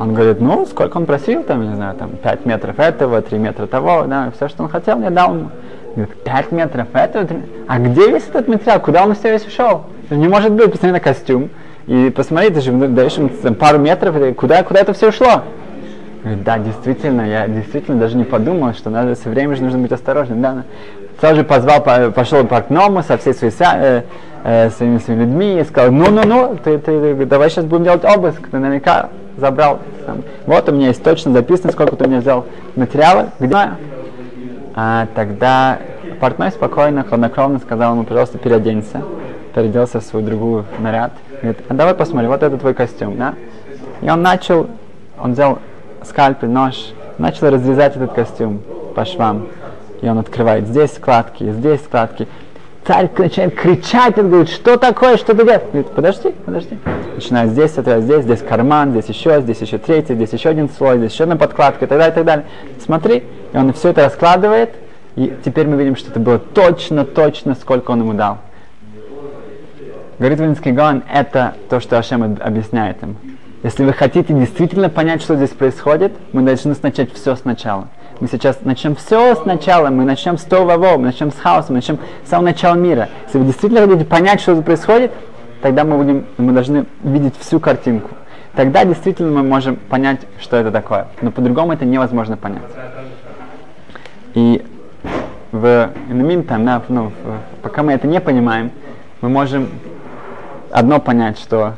Он 0.00 0.12
говорит, 0.12 0.40
ну, 0.40 0.66
сколько 0.66 0.96
он 0.96 1.06
просил, 1.06 1.44
там, 1.44 1.68
не 1.68 1.76
знаю, 1.76 1.94
там, 1.94 2.10
5 2.20 2.46
метров 2.46 2.80
этого, 2.80 3.22
3 3.22 3.38
метра 3.38 3.66
того, 3.66 4.06
да, 4.08 4.32
все, 4.34 4.48
что 4.48 4.64
он 4.64 4.68
хотел, 4.68 5.00
я 5.00 5.10
дал 5.10 5.36
ему. 5.36 5.50
Говорит, 5.94 6.16
5 6.24 6.52
метров 6.52 6.88
этого? 6.94 7.28
А 7.68 7.78
где 7.78 8.10
весь 8.10 8.26
этот 8.26 8.48
материал? 8.48 8.80
Куда 8.80 9.04
он 9.04 9.14
все 9.14 9.30
весь 9.30 9.46
ушел? 9.46 9.84
Не 10.10 10.26
может 10.26 10.50
быть, 10.50 10.72
посмотри 10.72 10.90
на 10.90 11.00
костюм. 11.00 11.50
И 11.86 12.10
посмотри, 12.10 12.50
ты 12.50 12.60
же 12.60 12.72
даешь 12.72 13.14
ему 13.14 13.28
там, 13.28 13.54
пару 13.54 13.78
метров, 13.78 14.16
куда, 14.34 14.64
куда 14.64 14.80
это 14.80 14.92
все 14.94 15.10
ушло? 15.10 15.42
Да, 16.24 16.58
действительно, 16.58 17.22
я 17.22 17.48
действительно 17.48 17.98
даже 17.98 18.16
не 18.16 18.24
подумал, 18.24 18.74
что 18.74 18.90
надо 18.90 19.14
все 19.14 19.28
время 19.28 19.56
же 19.56 19.62
нужно 19.64 19.78
быть 19.78 19.90
осторожным. 19.90 20.40
Да, 20.40 20.62
сразу 21.18 21.36
же 21.36 21.44
позвал, 21.44 21.82
пошел 21.82 22.46
к 22.46 22.70
Ному 22.70 23.02
со 23.02 23.16
всей 23.16 23.34
своей, 23.34 23.52
э, 23.60 24.02
э, 24.44 24.70
своими, 24.70 24.98
своими 24.98 25.20
людьми 25.22 25.60
и 25.60 25.64
сказал, 25.64 25.90
ну-ну-ну, 25.90 26.56
ты, 26.62 26.78
ты, 26.78 27.26
давай 27.26 27.50
сейчас 27.50 27.64
будем 27.64 27.84
делать 27.84 28.04
обыск, 28.04 28.48
ты 28.50 28.58
наверняка 28.58 29.08
забрал. 29.36 29.80
Там. 30.06 30.22
Вот 30.46 30.68
у 30.68 30.72
меня 30.72 30.88
есть 30.88 31.02
точно 31.02 31.32
записано, 31.32 31.72
сколько 31.72 31.96
ты 31.96 32.04
у 32.04 32.08
меня 32.08 32.20
взял 32.20 32.46
материала, 32.76 33.30
где 33.40 33.56
а, 34.74 35.06
тогда 35.14 35.78
портной 36.20 36.50
спокойно, 36.50 37.02
хладнокровно 37.02 37.58
сказал 37.58 37.94
ему, 37.94 38.04
пожалуйста, 38.04 38.38
переоденься. 38.38 39.02
Переоделся 39.54 40.00
в 40.00 40.04
свою 40.04 40.24
другую 40.24 40.64
наряд. 40.78 41.12
Говорит, 41.42 41.58
а 41.68 41.74
давай 41.74 41.94
посмотрим, 41.94 42.30
вот 42.30 42.42
это 42.42 42.56
твой 42.56 42.74
костюм, 42.74 43.16
да? 43.18 43.34
И 44.00 44.08
он 44.08 44.22
начал, 44.22 44.68
он 45.20 45.32
взял 45.32 45.58
скальпель, 46.06 46.48
нож, 46.48 46.92
начал 47.18 47.50
разрезать 47.50 47.96
этот 47.96 48.12
костюм 48.12 48.60
по 48.94 49.04
швам. 49.04 49.46
И 50.00 50.08
он 50.08 50.18
открывает 50.18 50.66
здесь 50.66 50.94
складки, 50.94 51.50
здесь 51.52 51.82
складки. 51.82 52.26
царь 52.84 53.08
начинает 53.16 53.54
кричать, 53.54 54.18
он 54.18 54.28
говорит, 54.28 54.48
что 54.48 54.76
такое, 54.76 55.16
что 55.16 55.34
ты 55.34 55.44
делаешь? 55.44 55.62
Говорит, 55.72 55.90
подожди, 55.92 56.34
подожди. 56.44 56.78
Начинает 57.14 57.50
здесь, 57.50 57.76
это, 57.76 58.00
здесь, 58.00 58.24
здесь 58.24 58.42
карман, 58.42 58.90
здесь 58.90 59.06
еще, 59.06 59.40
здесь 59.40 59.60
еще 59.60 59.78
третий, 59.78 60.14
здесь 60.14 60.32
еще 60.32 60.48
один 60.48 60.68
слой, 60.68 60.98
здесь 60.98 61.12
еще 61.12 61.24
одна 61.24 61.36
подкладка 61.36 61.84
и 61.84 61.88
так 61.88 61.98
далее, 61.98 62.12
и 62.12 62.14
так 62.14 62.24
далее. 62.24 62.46
Смотри, 62.84 63.22
и 63.52 63.56
он 63.56 63.72
все 63.72 63.90
это 63.90 64.04
раскладывает, 64.04 64.70
и 65.14 65.32
теперь 65.44 65.68
мы 65.68 65.76
видим, 65.76 65.94
что 65.94 66.10
это 66.10 66.18
было 66.18 66.38
точно, 66.38 67.04
точно, 67.04 67.54
сколько 67.54 67.92
он 67.92 68.00
ему 68.00 68.14
дал. 68.14 68.38
Говорит 70.18 70.40
Вилинский 70.40 70.72
Гаон, 70.72 71.02
это 71.12 71.54
то, 71.68 71.80
что 71.80 71.98
Ашем 71.98 72.38
объясняет 72.40 73.02
им. 73.02 73.16
Если 73.62 73.84
вы 73.84 73.92
хотите 73.92 74.34
действительно 74.34 74.88
понять, 74.88 75.22
что 75.22 75.36
здесь 75.36 75.50
происходит, 75.50 76.12
мы 76.32 76.42
должны 76.42 76.74
начать 76.82 77.12
все 77.12 77.36
сначала. 77.36 77.88
Мы 78.18 78.26
сейчас 78.26 78.58
начнем 78.62 78.96
все 78.96 79.36
сначала, 79.36 79.88
мы 79.88 80.04
начнем 80.04 80.36
с 80.36 80.42
того, 80.42 80.98
мы 80.98 81.06
начнем 81.06 81.30
с 81.30 81.36
хаоса, 81.36 81.68
мы 81.70 81.76
начнем 81.76 81.98
с 82.24 82.28
самого 82.28 82.46
начала 82.46 82.74
мира. 82.74 83.08
Если 83.26 83.38
вы 83.38 83.44
действительно 83.44 83.86
хотите 83.86 84.04
понять, 84.04 84.40
что 84.40 84.56
тут 84.56 84.64
происходит, 84.64 85.12
тогда 85.60 85.84
мы, 85.84 85.96
будем, 85.96 86.26
мы 86.38 86.52
должны 86.52 86.86
видеть 87.04 87.34
всю 87.38 87.60
картинку. 87.60 88.10
Тогда 88.54 88.84
действительно 88.84 89.30
мы 89.30 89.48
можем 89.48 89.76
понять, 89.76 90.20
что 90.40 90.56
это 90.56 90.72
такое. 90.72 91.06
Но 91.20 91.30
по-другому 91.30 91.72
это 91.72 91.84
невозможно 91.84 92.36
понять. 92.36 92.62
И 94.34 94.64
в 95.52 95.90
in 96.08 96.82
ну, 96.88 97.12
пока 97.62 97.82
мы 97.82 97.92
это 97.92 98.08
не 98.08 98.20
понимаем, 98.20 98.72
мы 99.20 99.28
можем 99.28 99.68
одно 100.70 100.98
понять, 100.98 101.38
что 101.38 101.74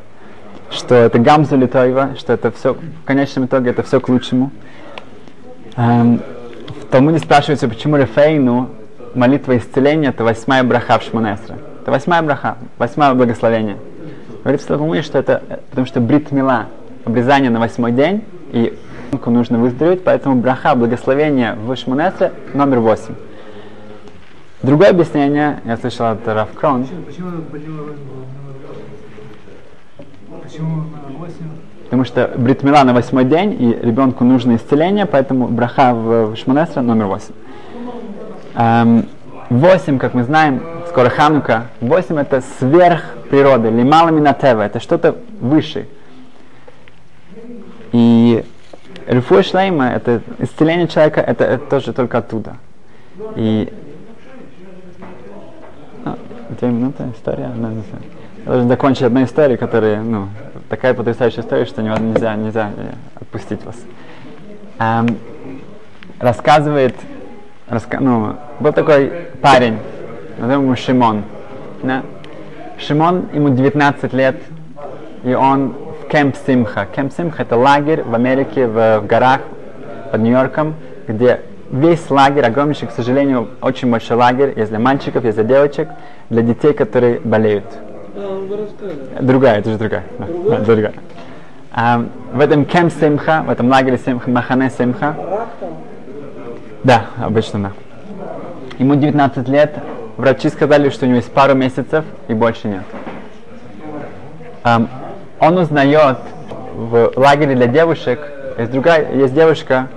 что 0.71 0.95
это 0.95 1.19
гамзу 1.19 1.57
литойва, 1.57 2.17
что 2.19 2.33
это 2.33 2.51
все, 2.51 2.75
в 2.75 3.05
конечном 3.05 3.47
итоге 3.47 3.71
это 3.71 3.83
все 3.83 4.01
к 4.01 4.09
лучшему. 4.09 4.51
Эм, 5.77 6.21
в 6.83 6.87
Талмуде 6.91 7.19
спрашивается, 7.19 7.69
почему 7.69 7.97
Рефейну 7.97 8.71
молитва 9.15 9.57
исцеления 9.57 10.09
это 10.09 10.25
восьмая 10.25 10.63
браха 10.65 10.99
в 10.99 11.03
Шмонесре. 11.03 11.57
Это 11.83 11.91
восьмая 11.91 12.23
браха, 12.23 12.57
восьмое 12.79 13.15
благословение. 13.15 13.77
Говорится 14.43 14.67
в 14.67 14.79
Талмуде, 14.79 15.03
что 15.03 15.19
это 15.19 15.43
потому 15.71 15.87
что 15.87 16.01
брит 16.01 16.31
мила, 16.33 16.67
обрезание 17.05 17.51
на 17.51 17.61
восьмой 17.61 17.93
день, 17.93 18.25
и 18.53 18.79
нужно 19.27 19.59
выздороветь, 19.59 20.03
поэтому 20.05 20.37
браха, 20.37 20.75
благословение 20.75 21.55
в 21.55 21.75
Шмонесре 21.77 22.33
номер 22.53 22.81
восемь. 22.81 23.15
Другое 24.63 24.91
объяснение, 24.91 25.61
я 25.65 25.77
слышал 25.77 26.07
от 26.07 26.27
Раф 26.27 26.49
Крон. 26.55 26.87
Почему, 27.07 27.43
почему, 27.53 27.83
почему 30.55 30.85
на 31.09 31.19
8? 31.19 31.35
Потому 31.85 32.05
что 32.05 32.33
бритмила 32.37 32.83
на 32.85 32.93
восьмой 32.93 33.25
день, 33.25 33.57
и 33.61 33.87
ребенку 33.87 34.25
нужно 34.25 34.57
исцеление, 34.57 35.07
поэтому 35.07 35.49
браха 35.49 35.95
в, 35.95 36.37
Шмонесра 36.37 36.81
номер 36.81 37.07
восемь. 37.07 37.35
Эм, 38.55 39.09
восемь, 39.51 39.99
как 39.99 40.15
мы 40.15 40.25
знаем, 40.25 40.63
скоро 40.89 41.09
Ханука, 41.09 41.69
восемь 41.81 42.19
это 42.19 42.43
сверх 42.59 43.03
природы, 43.31 43.71
лимала 43.71 44.11
минатева, 44.11 44.63
это 44.63 44.81
что-то 44.81 45.17
выше. 45.41 45.87
И 47.93 48.45
Рифуа 49.07 49.43
Шлейма, 49.43 49.91
это 49.91 50.23
исцеление 50.39 50.89
человека, 50.89 51.21
это, 51.21 51.45
это 51.45 51.67
тоже 51.67 51.93
только 51.93 52.19
оттуда. 52.19 52.57
И 53.37 53.73
а, 56.05 56.17
две 56.59 56.69
минуты, 56.69 57.05
история, 57.15 57.47
одна 57.47 57.69
минута. 57.69 58.14
Я 58.45 58.51
должен 58.51 58.69
закончить 58.69 59.05
одну 59.05 59.25
историю, 59.25 59.59
которая, 59.59 60.03
ну, 60.03 60.29
такая 60.69 60.93
потрясающая 60.93 61.43
история, 61.43 61.65
что 61.65 61.81
нельзя, 61.81 62.37
нельзя 62.37 62.71
отпустить 63.15 63.65
вас. 63.65 63.77
Эм, 64.79 65.17
рассказывает, 66.21 66.95
раска, 67.71 68.01
ну, 68.01 68.37
был 68.61 68.75
такой 68.75 69.11
парень, 69.41 69.79
назовем 70.37 70.65
его 70.65 70.77
Шимон. 70.77 71.25
Да? 71.83 72.03
Шимон, 72.79 73.31
ему 73.33 73.49
19 73.49 74.13
лет, 74.13 74.37
и 75.23 75.33
он 75.33 75.75
в 76.03 76.09
Кемп 76.11 76.37
Симха. 76.47 76.87
Кемп 76.95 77.15
Симха 77.15 77.45
это 77.45 77.57
лагерь 77.57 78.03
в 78.03 78.15
Америке, 78.15 78.67
в, 78.67 79.01
в 79.01 79.07
горах 79.07 79.41
под 80.13 80.21
Нью-Йорком, 80.21 80.75
где 81.09 81.41
весь 81.71 82.11
лагерь, 82.11 82.45
огромнейший, 82.45 82.89
к 82.89 82.91
сожалению, 82.91 83.49
очень 83.63 83.91
большой 83.91 84.19
лагерь, 84.19 84.53
есть 84.55 84.69
для 84.69 84.81
мальчиков, 84.81 85.25
есть 85.25 85.39
для 85.39 85.45
девочек, 85.47 85.89
для 86.29 86.43
детей, 86.43 86.75
которые 86.75 87.21
болеют. 87.21 87.65
Другая, 89.21 89.59
это 89.59 89.71
же 89.71 89.79
другая. 89.79 90.05
Да, 90.19 90.59
другая. 90.61 90.95
А, 91.73 92.05
в 92.33 92.41
этом 92.41 92.65
кемп 92.65 92.93
Симха, 92.93 93.43
в 93.47 93.51
этом 93.51 93.69
лагере 93.69 93.99
Симха, 93.99 94.31
Махане 94.31 94.71
Симха. 94.71 95.17
Да, 96.85 97.07
обычно 97.21 97.59
да. 97.61 97.73
Ему 98.79 98.95
19 98.95 99.49
лет. 99.49 99.75
Врачи 100.17 100.49
сказали, 100.49 100.91
что 100.91 101.07
у 101.07 101.09
него 101.09 101.17
есть 101.17 101.33
пару 101.33 101.55
месяцев 101.55 102.05
и 102.29 102.35
больше 102.35 102.69
нет. 102.69 102.85
Um, 104.63 104.89
он 105.41 105.59
узнает 105.59 106.19
в 106.75 107.13
лагере 107.17 107.55
для 107.57 107.67
девушек, 107.67 108.21
есть 108.57 108.71
другая, 108.71 109.13
есть 109.13 109.35
девушка, 109.35 109.89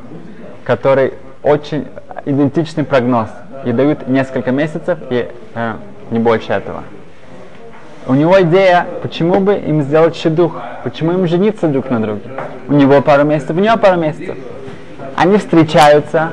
которой 0.63 1.13
очень 1.43 1.87
идентичный 2.25 2.83
прогноз. 2.83 3.29
И 3.65 3.71
дают 3.71 4.07
несколько 4.07 4.51
месяцев 4.51 4.99
и 5.09 5.29
э, 5.55 5.73
не 6.11 6.19
больше 6.19 6.53
этого. 6.53 6.83
У 8.07 8.13
него 8.13 8.41
идея, 8.41 8.87
почему 9.01 9.41
бы 9.41 9.55
им 9.55 9.81
сделать 9.81 10.15
щедух, 10.15 10.55
почему 10.83 11.11
им 11.11 11.27
жениться 11.27 11.67
друг 11.67 11.89
на 11.89 11.99
друге. 11.99 12.21
У 12.69 12.73
него 12.73 13.01
пару 13.01 13.25
месяцев, 13.25 13.57
у 13.57 13.59
него 13.59 13.75
пару 13.77 13.99
месяцев. 13.99 14.37
Они 15.17 15.37
встречаются, 15.37 16.29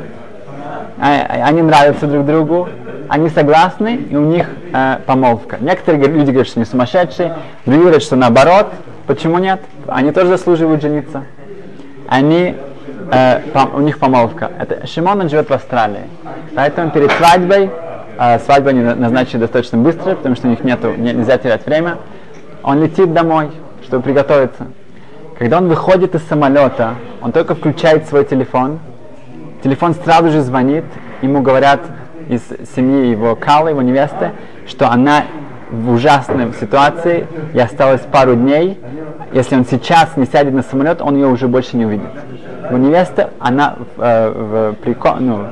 а, 1.01 1.47
они 1.47 1.63
нравятся 1.63 2.07
друг 2.07 2.27
другу, 2.27 2.69
они 3.09 3.29
согласны, 3.29 3.97
и 3.97 4.17
у 4.17 4.21
них 4.21 4.47
э, 4.73 4.99
помолвка. 5.05 5.59
Некоторые 5.61 6.07
люди 6.07 6.31
говорят, 6.31 6.47
что 6.47 6.61
они 6.61 6.65
сумасшедшие, 6.65 7.37
другие 7.67 7.83
говорят, 7.83 8.03
что 8.03 8.17
наоборот. 8.17 8.69
Почему 9.07 9.39
нет? 9.39 9.61
Они 9.87 10.13
тоже 10.13 10.29
заслуживают 10.29 10.81
жениться. 10.81 11.25
Они, 12.09 12.55
э, 13.11 13.41
пом, 13.53 13.75
у 13.75 13.81
них 13.81 13.99
помолвка. 13.99 14.51
Это 14.59 14.87
Шимон, 14.87 15.21
он 15.21 15.29
живет 15.29 15.51
в 15.51 15.53
Австралии. 15.53 16.05
Поэтому 16.55 16.91
перед 16.91 17.11
свадьбой 17.13 17.71
а 18.19 18.39
свадьбу 18.39 18.69
они 18.71 18.81
назначили 18.81 19.41
достаточно 19.41 19.79
быстро, 19.79 20.15
потому 20.15 20.37
что 20.37 20.47
у 20.47 20.51
них 20.51 20.63
нету, 20.65 20.95
нельзя 20.97 21.39
терять 21.39 21.67
время. 21.67 21.99
Он 22.63 22.83
летит 22.83 23.13
домой, 23.13 23.51
чтобы 23.85 24.03
приготовиться. 24.03 24.67
Когда 25.39 25.59
он 25.59 25.69
выходит 25.69 26.15
из 26.15 26.23
самолета, 26.23 26.95
он 27.21 27.33
только 27.33 27.55
включает 27.55 28.07
свой 28.07 28.25
телефон. 28.25 28.79
Телефон 29.63 29.95
сразу 29.95 30.31
же 30.31 30.43
звонит, 30.43 30.85
ему 31.23 31.43
говорят 31.43 31.81
из 32.29 32.43
семьи 32.75 33.11
его 33.11 33.35
Калы, 33.35 33.71
его 33.71 33.83
невесты, 33.83 34.33
что 34.67 34.91
она 34.91 35.25
в 35.71 35.91
ужасной 35.91 36.53
ситуации 36.61 37.27
и 37.53 37.59
осталось 37.59 38.03
пару 38.03 38.37
дней. 38.37 38.79
Если 39.33 39.57
он 39.57 39.65
сейчас 39.65 40.17
не 40.17 40.27
сядет 40.27 40.55
на 40.55 40.63
самолет, 40.63 41.03
он 41.03 41.17
ее 41.17 41.27
уже 41.27 41.49
больше 41.49 41.77
не 41.77 41.87
увидит. 41.87 42.11
Его 42.69 42.79
невеста, 42.79 43.31
она 43.41 43.77
э, 43.99 44.31
в, 44.31 44.75
в, 44.85 45.21
ну, 45.21 45.47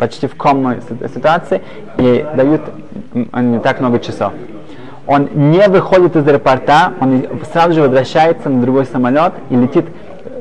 почти 0.00 0.26
в 0.26 0.34
комной 0.34 0.80
ситуации 1.14 1.60
и 1.98 2.26
дают 2.34 2.62
не 3.14 3.60
так 3.60 3.80
много 3.80 4.00
часов. 4.00 4.32
Он 5.06 5.28
не 5.34 5.68
выходит 5.68 6.16
из 6.16 6.26
аэропорта, 6.26 6.94
он 7.00 7.24
сразу 7.52 7.74
же 7.74 7.82
возвращается 7.82 8.48
на 8.48 8.62
другой 8.62 8.86
самолет 8.86 9.34
и 9.50 9.56
летит 9.56 9.84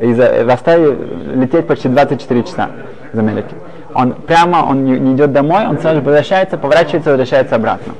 из 0.01 0.19
Австралии 0.19 0.97
лететь 1.35 1.67
почти 1.67 1.89
24 1.89 2.43
часа 2.43 2.69
из 3.11 3.19
Америки. 3.19 3.53
Он 3.93 4.13
прямо, 4.13 4.65
он 4.69 4.85
не, 4.85 4.97
не 4.99 5.13
идет 5.13 5.33
домой, 5.33 5.67
он 5.67 5.79
сразу 5.79 5.97
же 5.97 6.01
возвращается, 6.05 6.57
поворачивается, 6.57 7.09
возвращается 7.09 7.55
обратно. 7.55 7.93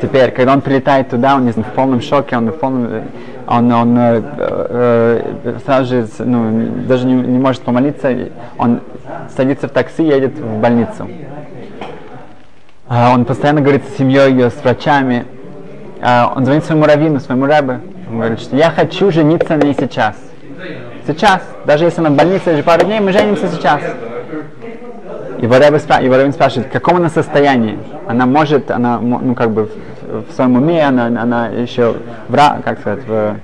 Теперь, 0.00 0.32
когда 0.32 0.54
он 0.54 0.62
прилетает 0.62 1.10
туда, 1.10 1.36
он 1.36 1.44
не 1.44 1.52
знаю, 1.52 1.68
в 1.70 1.74
полном 1.74 2.00
шоке, 2.00 2.36
он 2.36 2.48
в 2.48 2.58
полном, 2.58 3.02
он, 3.52 3.70
он 3.70 3.98
э, 3.98 4.22
э, 4.38 5.58
сразу 5.64 5.94
же 5.94 6.08
ну, 6.20 6.84
даже 6.88 7.06
не, 7.06 7.14
не 7.14 7.38
может 7.38 7.62
помолиться, 7.62 8.10
он 8.56 8.80
садится 9.36 9.68
в 9.68 9.70
такси, 9.70 10.04
едет 10.04 10.38
в 10.38 10.58
больницу. 10.58 11.06
А 12.88 13.12
он 13.12 13.24
постоянно 13.26 13.60
говорит 13.60 13.82
с 13.88 13.98
семьей, 13.98 14.50
с 14.50 14.54
врачами. 14.62 15.26
А 16.00 16.32
он 16.34 16.44
звонит 16.44 16.64
своему 16.64 16.84
раввину, 16.84 17.20
своему 17.20 17.46
рабе. 17.46 17.80
Он 18.10 18.18
говорит, 18.18 18.40
что 18.40 18.56
я 18.56 18.70
хочу 18.70 19.10
жениться 19.10 19.56
на 19.56 19.62
ней 19.62 19.76
сейчас. 19.78 20.16
Сейчас. 21.06 21.42
Даже 21.66 21.84
если 21.84 22.00
она 22.00 22.10
в 22.10 22.16
больнице 22.16 22.54
уже 22.54 22.62
пару 22.62 22.84
дней, 22.86 23.00
мы 23.00 23.12
женимся 23.12 23.48
сейчас. 23.48 23.82
И 25.38 25.44
его 25.44 25.58
раввин 25.58 26.32
спрашивает, 26.32 26.68
в 26.68 26.72
каком 26.72 26.96
она 26.96 27.10
состоянии? 27.10 27.78
Она 28.06 28.26
может, 28.26 28.70
она, 28.70 28.98
ну, 28.98 29.34
как 29.34 29.50
бы 29.50 29.70
в, 30.12 30.30
в 30.30 30.34
своем 30.34 30.56
уме, 30.56 30.84
она, 30.84 31.06
она 31.06 31.48
еще 31.48 31.96
в, 32.28 32.36
как 32.64 32.80
сказать, 32.80 33.06
в, 33.06 33.36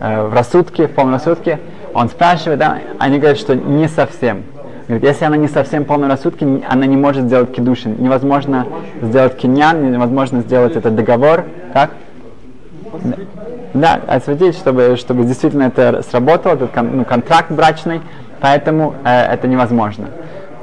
э, 0.00 0.26
в 0.26 0.34
рассудке, 0.34 0.88
в 0.88 0.92
полном 0.92 1.14
рассудке. 1.14 1.60
Он 1.94 2.08
спрашивает, 2.08 2.58
да, 2.58 2.78
они 2.98 3.18
говорят, 3.18 3.38
что 3.38 3.54
не 3.54 3.88
совсем. 3.88 4.42
Говорит, 4.88 5.08
если 5.08 5.24
она 5.24 5.36
не 5.36 5.48
совсем 5.48 5.84
полной 5.84 6.08
рассудки, 6.08 6.62
она 6.68 6.86
не 6.86 6.96
может 6.96 7.24
сделать 7.24 7.52
кедушин. 7.52 7.96
Невозможно 7.98 8.66
сделать 9.00 9.36
киньян, 9.36 9.90
невозможно 9.90 10.40
сделать 10.40 10.76
этот 10.76 10.94
договор. 10.94 11.44
Как? 11.72 11.90
Да, 13.72 14.00
осветить, 14.06 14.56
чтобы, 14.56 14.96
чтобы 14.96 15.24
действительно 15.24 15.64
это 15.64 16.02
сработало, 16.02 16.52
этот 16.52 16.70
кон, 16.70 16.98
ну, 16.98 17.04
контракт 17.04 17.50
брачный, 17.50 18.02
поэтому 18.40 18.94
э, 19.04 19.32
это 19.32 19.48
невозможно. 19.48 20.06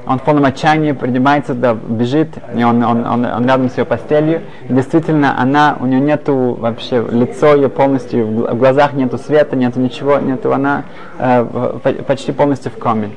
Он 0.06 0.20
в 0.20 0.24
полном 0.24 0.46
отчаянии 0.46 0.94
поднимается, 0.94 1.54
да, 1.54 1.74
бежит, 1.74 2.30
и 2.56 2.64
он, 2.64 2.84
он, 2.84 3.06
он, 3.06 3.26
он 3.26 3.46
рядом 3.46 3.70
с 3.70 3.78
ее 3.78 3.86
постелью. 3.86 4.42
И 4.68 4.74
действительно, 4.74 5.40
она, 5.40 5.78
у 5.80 5.86
нее 5.86 6.00
нету 6.00 6.58
вообще, 6.60 7.06
лицо 7.12 7.56
ее 7.56 7.70
полностью, 7.70 8.26
в 8.26 8.58
глазах 8.58 8.94
нету 8.94 9.18
света, 9.18 9.56
нету 9.56 9.80
ничего, 9.80 10.18
нету, 10.18 10.54
она 10.54 10.84
э, 11.20 11.78
почти 12.08 12.32
полностью 12.32 12.72
в 12.72 12.78
коме. 12.78 13.12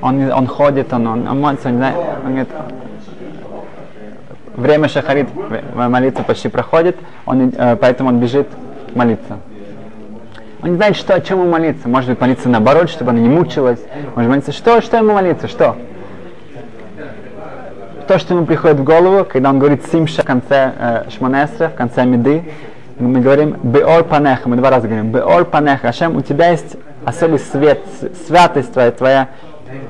Он, 0.00 0.30
он 0.32 0.46
ходит, 0.46 0.92
он, 0.92 1.06
он, 1.06 1.28
он 1.28 1.40
молится, 1.40 1.68
он, 1.68 1.74
не 1.74 1.78
знает, 1.78 1.96
он 2.24 2.30
говорит, 2.30 2.48
время 4.56 4.88
шахарит, 4.88 5.28
молитва 5.74 6.22
почти 6.22 6.48
проходит, 6.48 6.96
он, 7.26 7.52
э, 7.54 7.76
поэтому 7.76 8.08
он 8.08 8.18
бежит 8.18 8.48
молиться. 8.94 9.38
Он 10.62 10.70
не 10.70 10.76
знает, 10.76 10.96
что, 10.96 11.14
о 11.14 11.20
чем 11.20 11.40
ему 11.40 11.50
молиться. 11.50 11.88
Может 11.88 12.10
быть, 12.10 12.20
молиться 12.20 12.48
наоборот, 12.48 12.90
чтобы 12.90 13.12
она 13.12 13.20
не 13.20 13.28
мучилась. 13.28 13.78
Может 14.16 14.28
молиться, 14.28 14.50
что, 14.50 14.80
что 14.80 14.96
ему 14.96 15.12
молиться, 15.12 15.46
что? 15.46 15.76
То, 18.08 18.18
что 18.18 18.32
ему 18.32 18.46
приходит 18.46 18.78
в 18.78 18.84
голову, 18.84 19.26
когда 19.26 19.50
он 19.50 19.58
говорит 19.58 19.84
симша 19.92 20.22
в 20.22 20.24
конце 20.24 20.72
э, 20.78 21.10
шманесра, 21.10 21.68
в 21.68 21.74
конце 21.74 22.06
меды, 22.06 22.42
мы 22.98 23.20
говорим 23.20 23.58
беор 23.62 24.02
панеха, 24.02 24.48
мы 24.48 24.56
два 24.56 24.70
раза 24.70 24.88
говорим 24.88 25.12
беор 25.12 25.44
панеха. 25.44 25.90
Ашем, 25.90 26.16
у 26.16 26.22
тебя 26.22 26.48
есть 26.48 26.76
особый 27.04 27.38
свет, 27.38 27.82
святость 28.26 28.72
твоя, 28.72 28.92
твоя, 28.92 29.28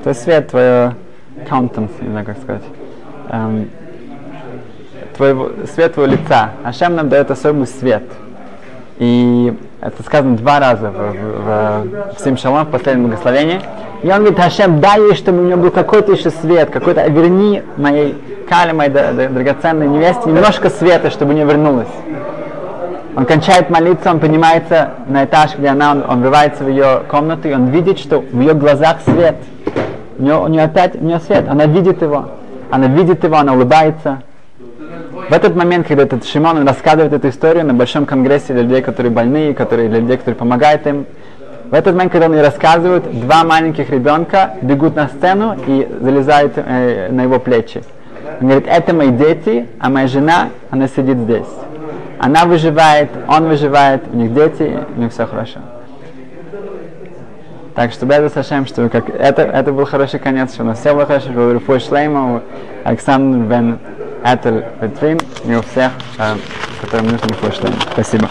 твой 0.03 0.13
свет, 0.15 0.49
твое 0.49 0.95
countenance, 1.49 1.91
не 2.01 2.09
знаю, 2.09 2.25
как 2.25 2.37
сказать. 2.39 2.63
Эм, 3.29 3.69
твоего, 5.15 5.51
свет 5.73 5.93
твоего 5.93 6.11
лица. 6.11 6.51
Ашем 6.65 6.95
нам 6.95 7.07
дает 7.07 7.31
особый 7.31 7.67
свет. 7.67 8.03
И 8.97 9.57
это 9.81 10.03
сказано 10.03 10.35
два 10.37 10.59
раза 10.59 10.91
в, 10.91 10.93
в, 10.93 12.15
в 12.15 12.19
Сим 12.21 12.37
Шалом, 12.37 12.65
в 12.65 12.69
последнем 12.69 13.07
благословении. 13.07 13.61
И 14.03 14.09
он 14.09 14.19
говорит, 14.19 14.39
Ашем, 14.39 14.79
дай 14.79 14.99
ей, 14.99 15.15
чтобы 15.15 15.39
у 15.39 15.45
нее 15.45 15.55
был 15.55 15.71
какой-то 15.71 16.11
еще 16.11 16.29
свет, 16.29 16.69
какой-то, 16.69 17.07
верни 17.07 17.63
моей 17.77 18.15
Кале, 18.49 18.73
моей 18.73 18.89
драгоценной 18.89 19.87
невесте, 19.87 20.29
немножко 20.29 20.69
света, 20.69 21.09
чтобы 21.11 21.31
у 21.31 21.35
нее 21.35 21.45
вернулось. 21.45 21.87
Он 23.15 23.25
кончает 23.25 23.69
молиться, 23.69 24.11
он 24.11 24.19
поднимается 24.19 24.91
на 25.07 25.25
этаж, 25.25 25.55
где 25.57 25.67
она, 25.67 25.91
он, 25.91 26.03
он 26.07 26.21
врывается 26.21 26.63
в 26.63 26.69
ее 26.69 27.01
комнату, 27.09 27.49
и 27.49 27.53
он 27.53 27.67
видит, 27.67 27.99
что 27.99 28.19
в 28.19 28.39
ее 28.39 28.53
глазах 28.53 28.97
свет. 29.03 29.35
У 30.17 30.23
нее, 30.23 30.35
у 30.35 30.47
нее 30.47 30.63
опять 30.63 30.95
у 30.95 31.03
нее 31.03 31.19
свет, 31.19 31.45
она 31.49 31.65
видит 31.65 32.01
его. 32.01 32.29
Она 32.69 32.87
видит 32.87 33.23
его, 33.23 33.37
она 33.37 33.53
улыбается. 33.53 34.21
В 35.27 35.33
этот 35.33 35.55
момент, 35.55 35.87
когда 35.87 36.03
этот 36.03 36.25
Шимон 36.25 36.67
рассказывает 36.67 37.13
эту 37.13 37.29
историю 37.29 37.65
на 37.65 37.73
большом 37.73 38.05
конгрессе 38.05 38.53
для 38.53 38.63
людей, 38.63 38.81
которые 38.81 39.11
больны, 39.11 39.53
которые, 39.53 39.89
для 39.89 39.99
людей, 39.99 40.17
которые 40.17 40.35
помогают 40.35 40.87
им, 40.87 41.05
в 41.69 41.73
этот 41.73 41.93
момент, 41.93 42.11
когда 42.11 42.27
он 42.27 42.33
ей 42.33 42.41
рассказывает, 42.41 43.03
два 43.21 43.43
маленьких 43.43 43.89
ребенка 43.91 44.55
бегут 44.61 44.95
на 44.95 45.07
сцену 45.07 45.55
и 45.67 45.87
залезают 46.01 46.53
э, 46.55 47.09
на 47.11 47.21
его 47.21 47.39
плечи. 47.39 47.83
Он 48.41 48.47
говорит, 48.47 48.67
это 48.67 48.93
мои 48.93 49.09
дети, 49.09 49.67
а 49.79 49.89
моя 49.89 50.07
жена, 50.07 50.49
она 50.71 50.87
сидит 50.87 51.17
здесь. 51.17 51.47
Она 52.17 52.45
выживает, 52.45 53.09
он 53.27 53.47
выживает, 53.47 54.03
у 54.11 54.15
них 54.15 54.33
дети, 54.33 54.79
у 54.95 54.99
них 54.99 55.11
все 55.11 55.27
хорошо. 55.27 55.59
Так 57.75 57.91
что 57.91 58.05
Беда 58.05 58.29
Сашем, 58.29 58.65
что 58.65 58.89
как 58.89 59.09
это, 59.09 59.43
это 59.43 59.71
был 59.71 59.85
хороший 59.85 60.19
конец, 60.19 60.53
что 60.53 60.63
у 60.63 60.65
нас 60.65 60.79
все 60.79 60.93
было 60.93 61.05
хорошо, 61.05 61.31
что 61.31 61.53
Руфой 61.53 61.79
Шлейма, 61.79 62.41
Александр 62.83 63.47
Бен 63.47 63.79
Этель 64.23 64.63
Петрин 64.81 65.19
и 65.45 65.55
у 65.55 65.61
всех, 65.61 65.91
э, 66.17 66.35
которым 66.81 67.07
нужно 67.09 67.27
Шлейма. 67.51 67.77
Спасибо. 67.93 68.29